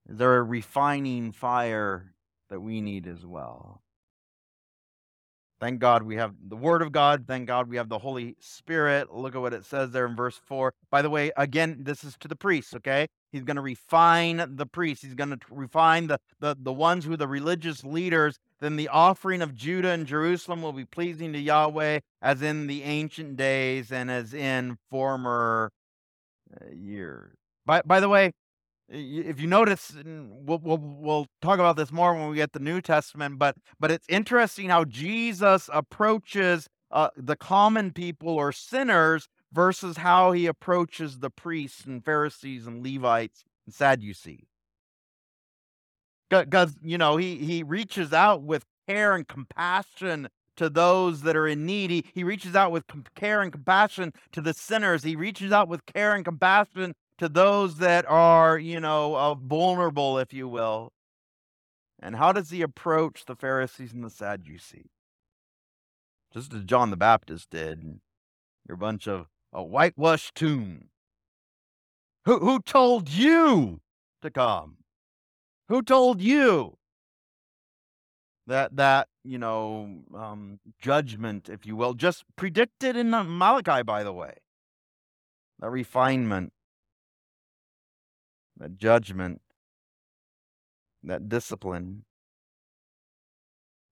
[0.09, 2.13] Is there a refining fire
[2.49, 3.81] that we need as well?
[5.59, 7.25] Thank God we have the Word of God.
[7.27, 9.13] Thank God we have the Holy Spirit.
[9.13, 10.73] Look at what it says there in verse 4.
[10.91, 13.07] By the way, again, this is to the priests, okay?
[13.31, 15.03] He's going to refine the priests.
[15.03, 18.37] He's going to refine the, the, the ones who the religious leaders.
[18.59, 22.83] Then the offering of Judah and Jerusalem will be pleasing to Yahweh as in the
[22.83, 25.71] ancient days and as in former
[26.53, 27.35] uh, years.
[27.65, 28.33] By, by the way,
[28.87, 32.81] if you notice, we'll, we'll, we'll talk about this more when we get the New
[32.81, 39.97] Testament, but but it's interesting how Jesus approaches uh, the common people or sinners versus
[39.97, 44.45] how he approaches the priests and Pharisees and Levites and Sadducees.
[46.29, 51.47] Because you know he he reaches out with care and compassion to those that are
[51.47, 51.91] in need.
[51.91, 55.03] He, he reaches out with care and compassion to the sinners.
[55.03, 60.17] He reaches out with care and compassion to those that are, you know, uh, vulnerable,
[60.17, 60.91] if you will.
[61.99, 64.89] And how does he approach the Pharisees and the Sadducees?
[66.33, 67.99] Just as John the Baptist did.
[68.67, 70.89] You're a bunch of a whitewashed tomb.
[72.25, 73.79] Who, who told you
[74.21, 74.77] to come?
[75.69, 76.77] Who told you
[78.47, 84.13] that that you know um, judgment, if you will, just predicted in Malachi, by the
[84.13, 84.35] way,
[85.59, 86.53] the refinement
[88.57, 89.41] that judgment,
[91.03, 92.05] that discipline.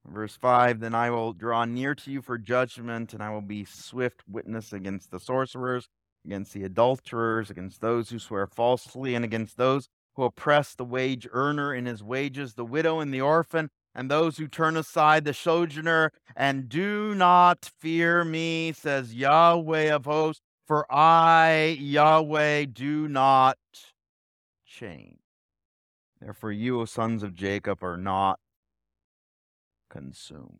[0.05, 3.65] Verse 5 Then I will draw near to you for judgment, and I will be
[3.65, 5.87] swift witness against the sorcerers,
[6.25, 11.27] against the adulterers, against those who swear falsely, and against those who oppress the wage
[11.31, 15.33] earner in his wages, the widow and the orphan, and those who turn aside the
[15.33, 16.11] sojourner.
[16.35, 23.57] And do not fear me, says Yahweh of hosts, for I, Yahweh, do not
[24.73, 25.19] change.
[26.19, 28.39] Therefore, you, O sons of Jacob, are not
[29.89, 30.59] consumed.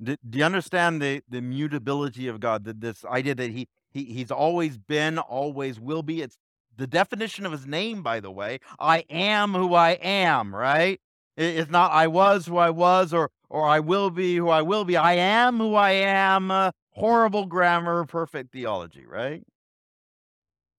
[0.00, 2.64] Do, do you understand the, the mutability of God?
[2.64, 6.22] That this idea that he, he he's always been, always will be.
[6.22, 6.38] It's
[6.76, 8.60] the definition of his name, by the way.
[8.78, 11.00] I am who I am, right?
[11.36, 14.84] It's not I was who I was or or I will be who I will
[14.84, 14.96] be.
[14.96, 16.50] I am who I am.
[16.50, 19.42] Uh, horrible grammar, perfect theology, right?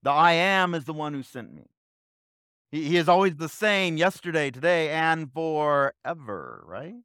[0.04, 1.66] The I am is the one who sent me.
[2.72, 6.96] He, he is always the same yesterday, today, and forever, right?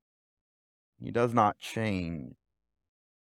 [1.03, 2.35] He does not change.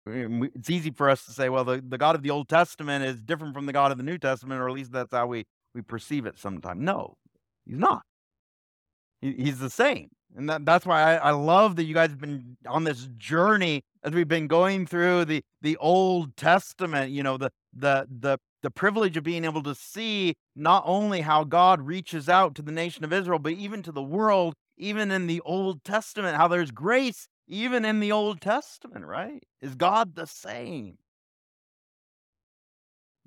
[0.07, 3.22] It's easy for us to say, well, the, the God of the Old Testament is
[3.22, 5.81] different from the God of the New Testament, or at least that's how we, we
[5.81, 6.81] perceive it sometimes.
[6.83, 7.16] No,
[7.66, 8.03] he's not.
[9.22, 10.11] He, he's the same.
[10.37, 13.83] And that, that's why I, I love that you guys have been on this journey
[14.03, 18.71] as we've been going through the the Old Testament, you know, the the the the
[18.71, 23.05] privilege of being able to see not only how God reaches out to the nation
[23.05, 27.29] of Israel, but even to the world, even in the Old Testament, how there's grace
[27.47, 29.45] even in the Old Testament, right?
[29.61, 30.97] Is God the same?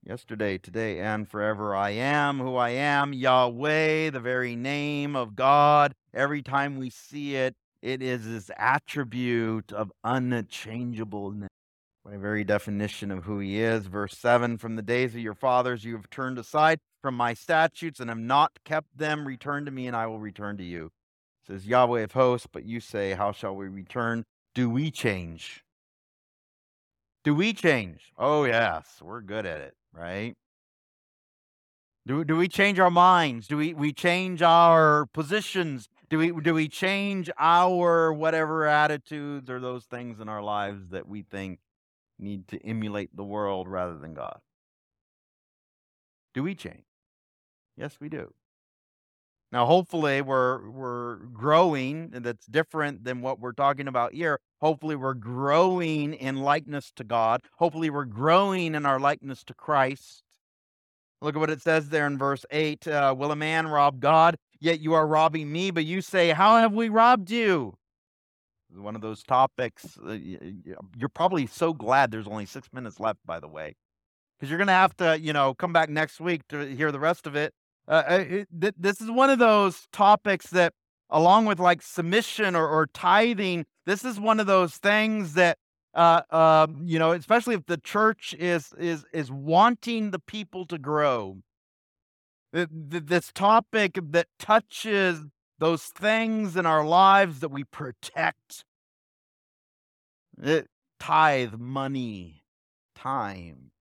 [0.04, 5.94] Yesterday, today, and forever, I am who I am, Yahweh, the very name of God.
[6.14, 11.50] Every time we see it, it is this attribute of unchangeableness
[12.08, 13.88] by very definition of who he is.
[13.88, 18.00] Verse 7 From the days of your fathers, you have turned aside from my statutes
[18.00, 19.28] and have not kept them.
[19.28, 20.92] Return to me, and I will return to you.
[21.46, 24.24] Says Yahweh of hosts, but you say, How shall we return?
[24.56, 25.64] Do we change?
[27.24, 28.14] Do we change?
[28.18, 30.36] Oh, yes, we're good at it, right?
[32.06, 33.48] Do, do we change our minds?
[33.48, 35.90] Do we, we change our positions?
[36.10, 41.06] Do we do we change our whatever attitudes or those things in our lives that
[41.06, 41.60] we think
[42.20, 44.40] need to emulate the world rather than God?
[46.34, 46.86] Do we change?
[47.76, 48.34] Yes, we do.
[49.52, 54.40] Now, hopefully, we're we're growing, and that's different than what we're talking about here.
[54.60, 57.42] Hopefully, we're growing in likeness to God.
[57.58, 60.24] Hopefully, we're growing in our likeness to Christ.
[61.22, 64.38] Look at what it says there in verse 8 uh, Will a man rob God?
[64.60, 67.77] Yet you are robbing me, but you say, How have we robbed you?
[68.74, 69.98] One of those topics.
[69.98, 70.18] Uh,
[70.96, 73.76] you're probably so glad there's only six minutes left, by the way,
[74.38, 77.00] because you're going to have to, you know, come back next week to hear the
[77.00, 77.54] rest of it.
[77.88, 80.74] Uh, uh it, th- this is one of those topics that,
[81.10, 85.58] along with like submission or, or tithing, this is one of those things that
[85.98, 90.78] uh, uh, you know, especially if the church is is is wanting the people to
[90.78, 91.38] grow.
[92.54, 95.24] This topic that touches
[95.60, 98.64] those things in our lives that we protect.
[100.42, 100.68] It,
[101.00, 102.44] tithe, money,
[102.96, 103.72] time.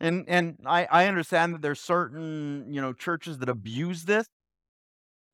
[0.00, 4.26] And and I, I understand that there's certain, you know, churches that abuse this.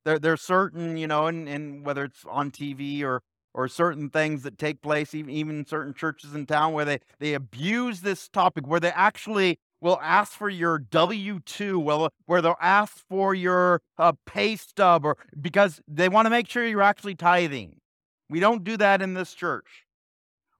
[0.04, 3.22] There there's certain, you know, and, and whether it's on TV or
[3.54, 7.34] or certain things that take place, even, even certain churches in town where they, they
[7.34, 12.56] abuse this topic, where they actually will ask for your W 2, well, where they'll
[12.60, 17.14] ask for your uh, pay stub, or because they want to make sure you're actually
[17.14, 17.80] tithing.
[18.28, 19.86] We don't do that in this church.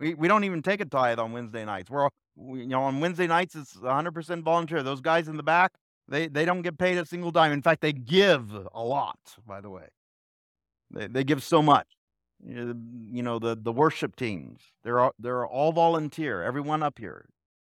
[0.01, 1.91] We, we don't even take a tithe on Wednesday nights.
[1.91, 4.83] We're, we, you know, on Wednesday nights, it's 100% volunteer.
[4.83, 5.73] Those guys in the back,
[6.07, 7.53] they, they don't get paid a single dime.
[7.53, 9.89] In fact, they give a lot, by the way.
[10.91, 11.87] They, they give so much
[12.45, 17.27] you know the the worship teams they're all, they're all volunteer everyone up here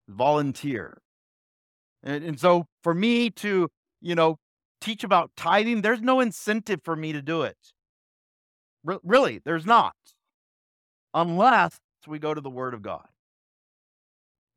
[0.08, 0.98] volunteer
[2.04, 3.68] and, and so for me to
[4.00, 4.36] you know
[4.80, 7.56] teach about tithing there's no incentive for me to do it.
[8.84, 9.96] Re- really there's not.
[11.14, 13.08] Unless we go to the word of god.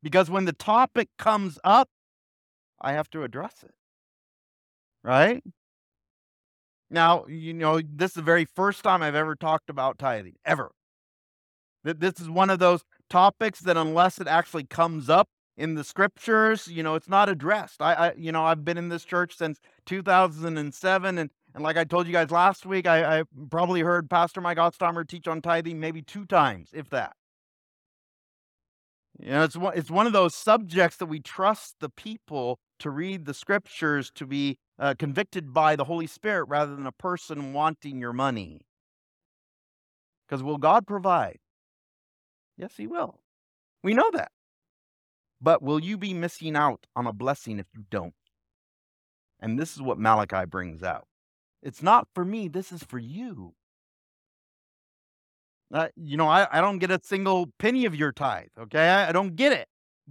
[0.02, 1.88] Because when the topic comes up
[2.80, 3.74] i have to address it.
[5.02, 5.42] Right?
[6.90, 10.72] Now, you know, this is the very first time I've ever talked about tithing, ever.
[11.84, 15.28] This is one of those topics that, unless it actually comes up
[15.58, 17.82] in the scriptures, you know, it's not addressed.
[17.82, 21.84] I, I you know, I've been in this church since 2007, and and like I
[21.84, 25.80] told you guys last week, I, I probably heard Pastor Mike Otstommer teach on tithing
[25.80, 27.14] maybe two times, if that.
[29.18, 32.90] You know, it's one, it's one of those subjects that we trust the people to
[32.90, 37.52] read the scriptures to be uh, convicted by the Holy Spirit rather than a person
[37.52, 38.60] wanting your money.
[40.28, 41.38] Because will God provide?
[42.56, 43.18] Yes, He will.
[43.82, 44.30] We know that.
[45.40, 48.14] But will you be missing out on a blessing if you don't?
[49.40, 51.06] And this is what Malachi brings out.
[51.62, 53.54] It's not for me, this is for you.
[55.72, 58.88] Uh, you know, I, I don't get a single penny of your tithe, okay?
[58.88, 59.68] I, I don't get it.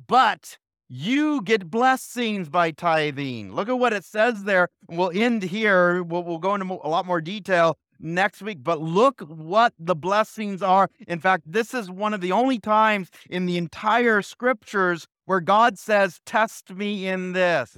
[0.08, 0.58] But
[0.88, 3.54] you get blessings by tithing.
[3.54, 4.70] Look at what it says there.
[4.88, 6.04] We'll end here.
[6.04, 10.62] We'll, we'll go into a lot more detail next week, but look what the blessings
[10.62, 10.90] are.
[11.08, 15.78] In fact, this is one of the only times in the entire scriptures where God
[15.78, 17.78] says, Test me in this.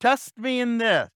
[0.00, 1.10] Test me in this.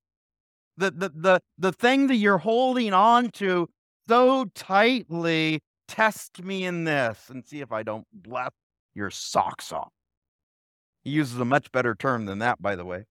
[0.76, 3.68] The, the, the, the thing that you're holding on to
[4.08, 8.52] so tightly, test me in this and see if I don't bless
[8.94, 9.92] your socks off.
[11.02, 13.04] He uses a much better term than that, by the way.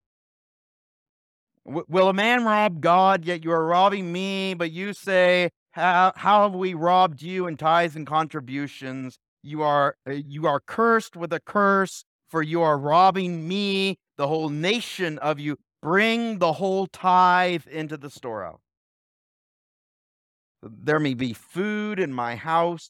[1.67, 4.53] Will a man rob God, yet you are robbing me?
[4.53, 9.17] But you say, how, how have we robbed you in tithes and contributions?
[9.43, 14.27] You are uh, you are cursed with a curse, for you are robbing me, the
[14.27, 15.57] whole nation of you.
[15.81, 18.61] Bring the whole tithe into the storehouse.
[20.63, 22.89] There may be food in my house,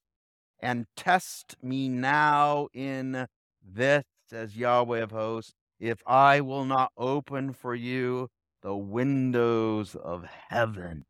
[0.61, 3.27] and test me now in
[3.61, 8.29] this, says Yahweh of hosts, if I will not open for you
[8.67, 11.05] the windows of heaven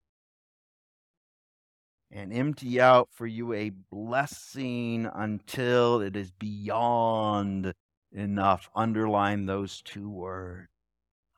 [2.11, 7.73] and empty out for you a blessing until it is beyond
[8.11, 8.69] enough.
[8.75, 10.67] Underline those two words.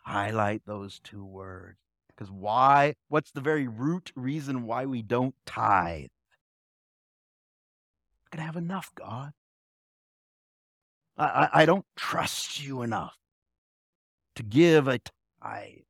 [0.04, 1.78] Highlight those two words.
[2.10, 2.96] Because why?
[3.08, 6.08] What's the very root reason why we don't tithe?
[8.30, 9.32] Going to have enough, God.
[11.18, 13.16] I, I, I don't trust you enough
[14.36, 15.00] to give a
[15.42, 15.84] tithe.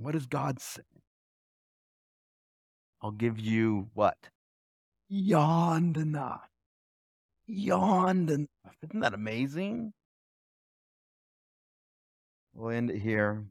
[0.00, 0.80] What does God say?
[3.02, 4.16] I'll give you what?
[5.10, 6.48] Beyond enough.
[7.46, 8.76] Beyond enough.
[8.82, 9.92] Isn't that amazing?
[12.54, 13.44] We'll end it here.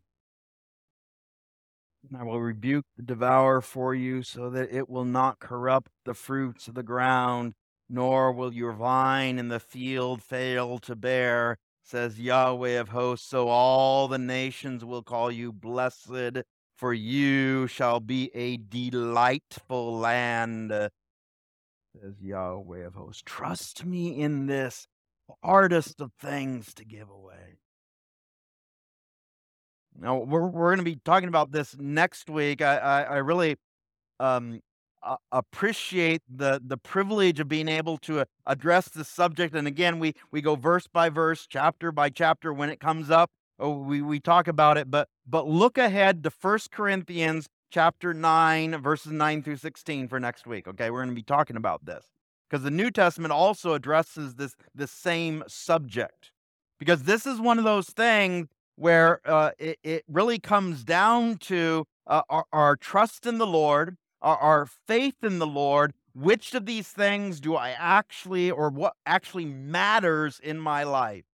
[2.10, 6.16] And I will rebuke the devourer for you so that it will not corrupt the
[6.16, 7.54] fruits of the ground,
[7.88, 11.58] nor will your vine in the field fail to bear,
[11.90, 13.28] says Yahweh of hosts.
[13.28, 16.44] So all the nations will call you blessed,
[16.78, 23.24] for you shall be a delightful land, says Yahweh of hosts.
[23.26, 24.88] Trust me in this
[25.44, 27.58] hardest of things to give away.
[30.00, 32.62] Now we're we're going to be talking about this next week.
[32.62, 33.58] I I, I really
[34.20, 34.62] um,
[35.02, 39.56] uh, appreciate the the privilege of being able to uh, address the subject.
[39.56, 43.32] And again, we we go verse by verse, chapter by chapter when it comes up.
[43.60, 48.82] Oh, we we talk about it, but but look ahead to First Corinthians chapter nine,
[48.82, 50.68] verses nine through sixteen for next week.
[50.68, 52.06] Okay, we're going to be talking about this
[52.50, 56.32] because the New Testament also addresses this this same subject
[56.80, 61.86] because this is one of those things where uh, it, it really comes down to
[62.08, 65.94] uh, our, our, trust in the Lord, our, our faith in the Lord.
[66.14, 71.26] Which of these things do I actually, or what actually matters in my life?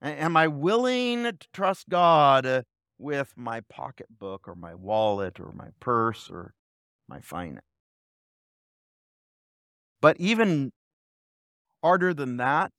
[0.00, 2.62] Am I willing to trust God uh,
[2.98, 6.54] with my pocketbook or my wallet or my purse or
[7.08, 7.66] my finance?
[10.00, 10.72] But even
[11.82, 12.72] harder than that,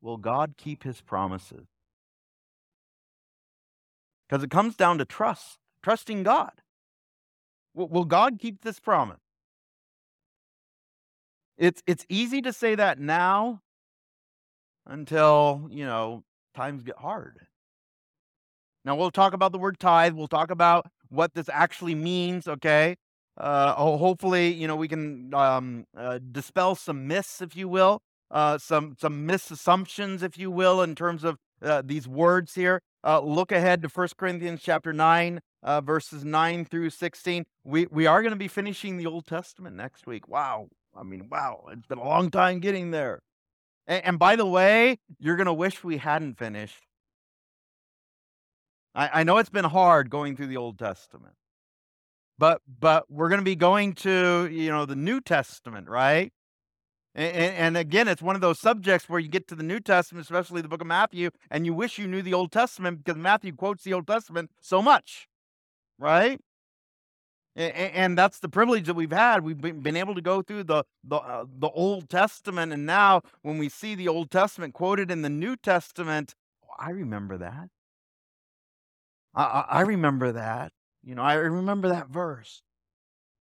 [0.00, 1.66] will God keep his promises?
[4.30, 6.52] because it comes down to trust, trusting God.
[7.74, 9.20] Will, God keep this promise?
[11.56, 13.60] It's it's easy to say that now
[14.86, 17.38] until, you know, times get hard.
[18.84, 22.96] Now we'll talk about the word tithe, we'll talk about what this actually means, okay?
[23.36, 28.58] Uh, hopefully, you know, we can um, uh, dispel some myths, if you will, uh,
[28.58, 32.82] some some misassumptions, if you will, in terms of uh, these words here.
[33.04, 37.44] Uh, look ahead to 1 Corinthians chapter 9, uh, verses 9 through 16.
[37.64, 40.28] We, we are going to be finishing the Old Testament next week.
[40.28, 40.68] Wow.
[40.94, 41.64] I mean, wow.
[41.72, 43.20] It's been a long time getting there.
[43.86, 46.84] And, and by the way, you're going to wish we hadn't finished.
[48.94, 51.34] I, I know it's been hard going through the Old Testament.
[52.38, 56.32] But but we're going to be going to, you know, the New Testament, right?
[57.14, 60.24] And, and, again, it's one of those subjects where you get to the New Testament,
[60.24, 63.52] especially the book of Matthew, and you wish you knew the Old Testament because Matthew
[63.52, 65.26] quotes the Old Testament so much,
[65.98, 66.40] right?
[67.56, 69.42] And, and that's the privilege that we've had.
[69.42, 73.58] We've been able to go through the the, uh, the Old Testament, and now when
[73.58, 77.70] we see the Old Testament quoted in the New Testament, oh, I remember that.
[79.34, 80.72] I, I remember that.
[81.02, 82.62] You know, I remember that verse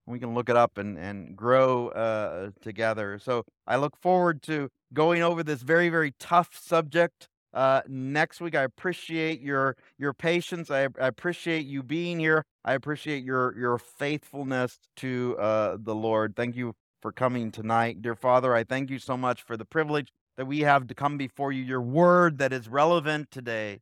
[0.10, 3.20] we can look it up and and grow uh, together.
[3.20, 8.56] So I look forward to going over this very very tough subject uh, next week.
[8.56, 10.72] I appreciate your your patience.
[10.72, 12.44] I, I, appreciate you being here.
[12.66, 16.36] I appreciate your your faithfulness to uh, the Lord.
[16.36, 18.54] Thank you for coming tonight, dear Father.
[18.56, 21.64] I thank you so much for the privilege that we have to come before you.
[21.64, 23.82] Your word that is relevant today,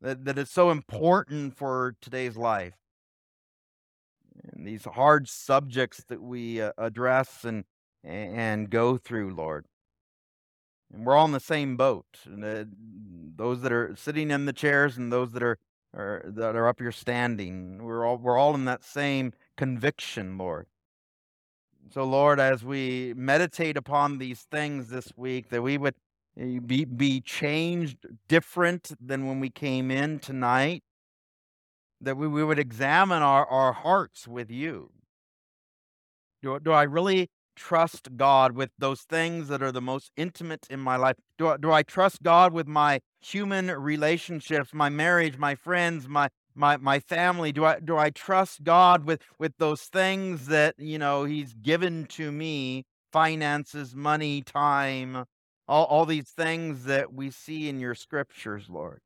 [0.00, 2.74] that that is so important for today's life
[4.66, 7.64] these hard subjects that we uh, address and
[8.02, 9.66] and go through, Lord.
[10.92, 12.06] And we're all in the same boat.
[12.24, 12.64] And, uh,
[13.36, 15.58] those that are sitting in the chairs and those that are,
[15.94, 20.66] are that are up here standing, we're all we're all in that same conviction, Lord.
[21.92, 25.94] So, Lord, as we meditate upon these things this week, that we would
[26.38, 30.82] eh, be be changed different than when we came in tonight
[32.00, 34.90] that we, we would examine our, our hearts with you.
[36.42, 40.80] Do, do I really trust God with those things that are the most intimate in
[40.80, 41.16] my life?
[41.36, 46.30] Do I, do I trust God with my human relationships, my marriage, my friends, my
[46.54, 47.52] my my family?
[47.52, 52.06] Do I do I trust God with with those things that, you know, he's given
[52.06, 55.26] to me, finances, money, time,
[55.68, 59.02] all all these things that we see in your scriptures, Lord?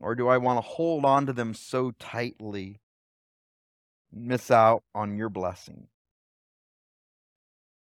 [0.00, 2.80] Or do I want to hold on to them so tightly,
[4.10, 5.88] miss out on your blessing?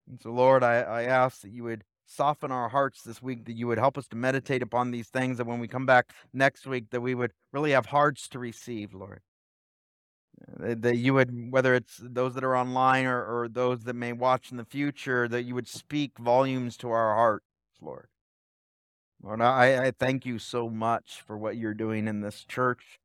[0.08, 3.56] And so, Lord, I, I ask that you would soften our hearts this week, that
[3.56, 6.66] you would help us to meditate upon these things, that when we come back next
[6.66, 9.20] week, that we would really have hearts to receive, Lord.
[10.58, 14.50] That you would, whether it's those that are online or, or those that may watch
[14.50, 17.44] in the future, that you would speak volumes to our hearts,
[17.80, 18.08] Lord.
[19.22, 23.00] Lord, I, I thank you so much for what you're doing in this church,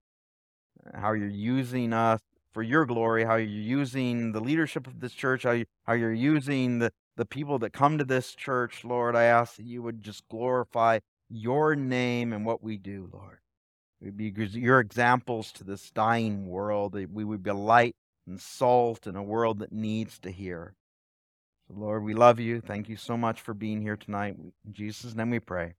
[0.93, 2.21] how you're using us
[2.53, 6.13] for your glory, how you're using the leadership of this church, how, you, how you're
[6.13, 9.15] using the, the people that come to this church, Lord.
[9.15, 10.99] I ask that you would just glorify
[11.29, 13.39] your name and what we do, Lord.
[13.99, 17.95] We'd be your examples to this dying world, we would be light
[18.27, 20.75] and salt in a world that needs to hear.
[21.67, 22.61] So, Lord, we love you.
[22.61, 24.35] Thank you so much for being here tonight.
[24.37, 25.75] In Jesus' name we pray.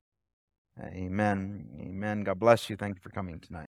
[0.83, 1.69] Amen.
[1.81, 2.23] Amen.
[2.25, 2.77] God bless you.
[2.77, 3.63] Thank you for coming tonight.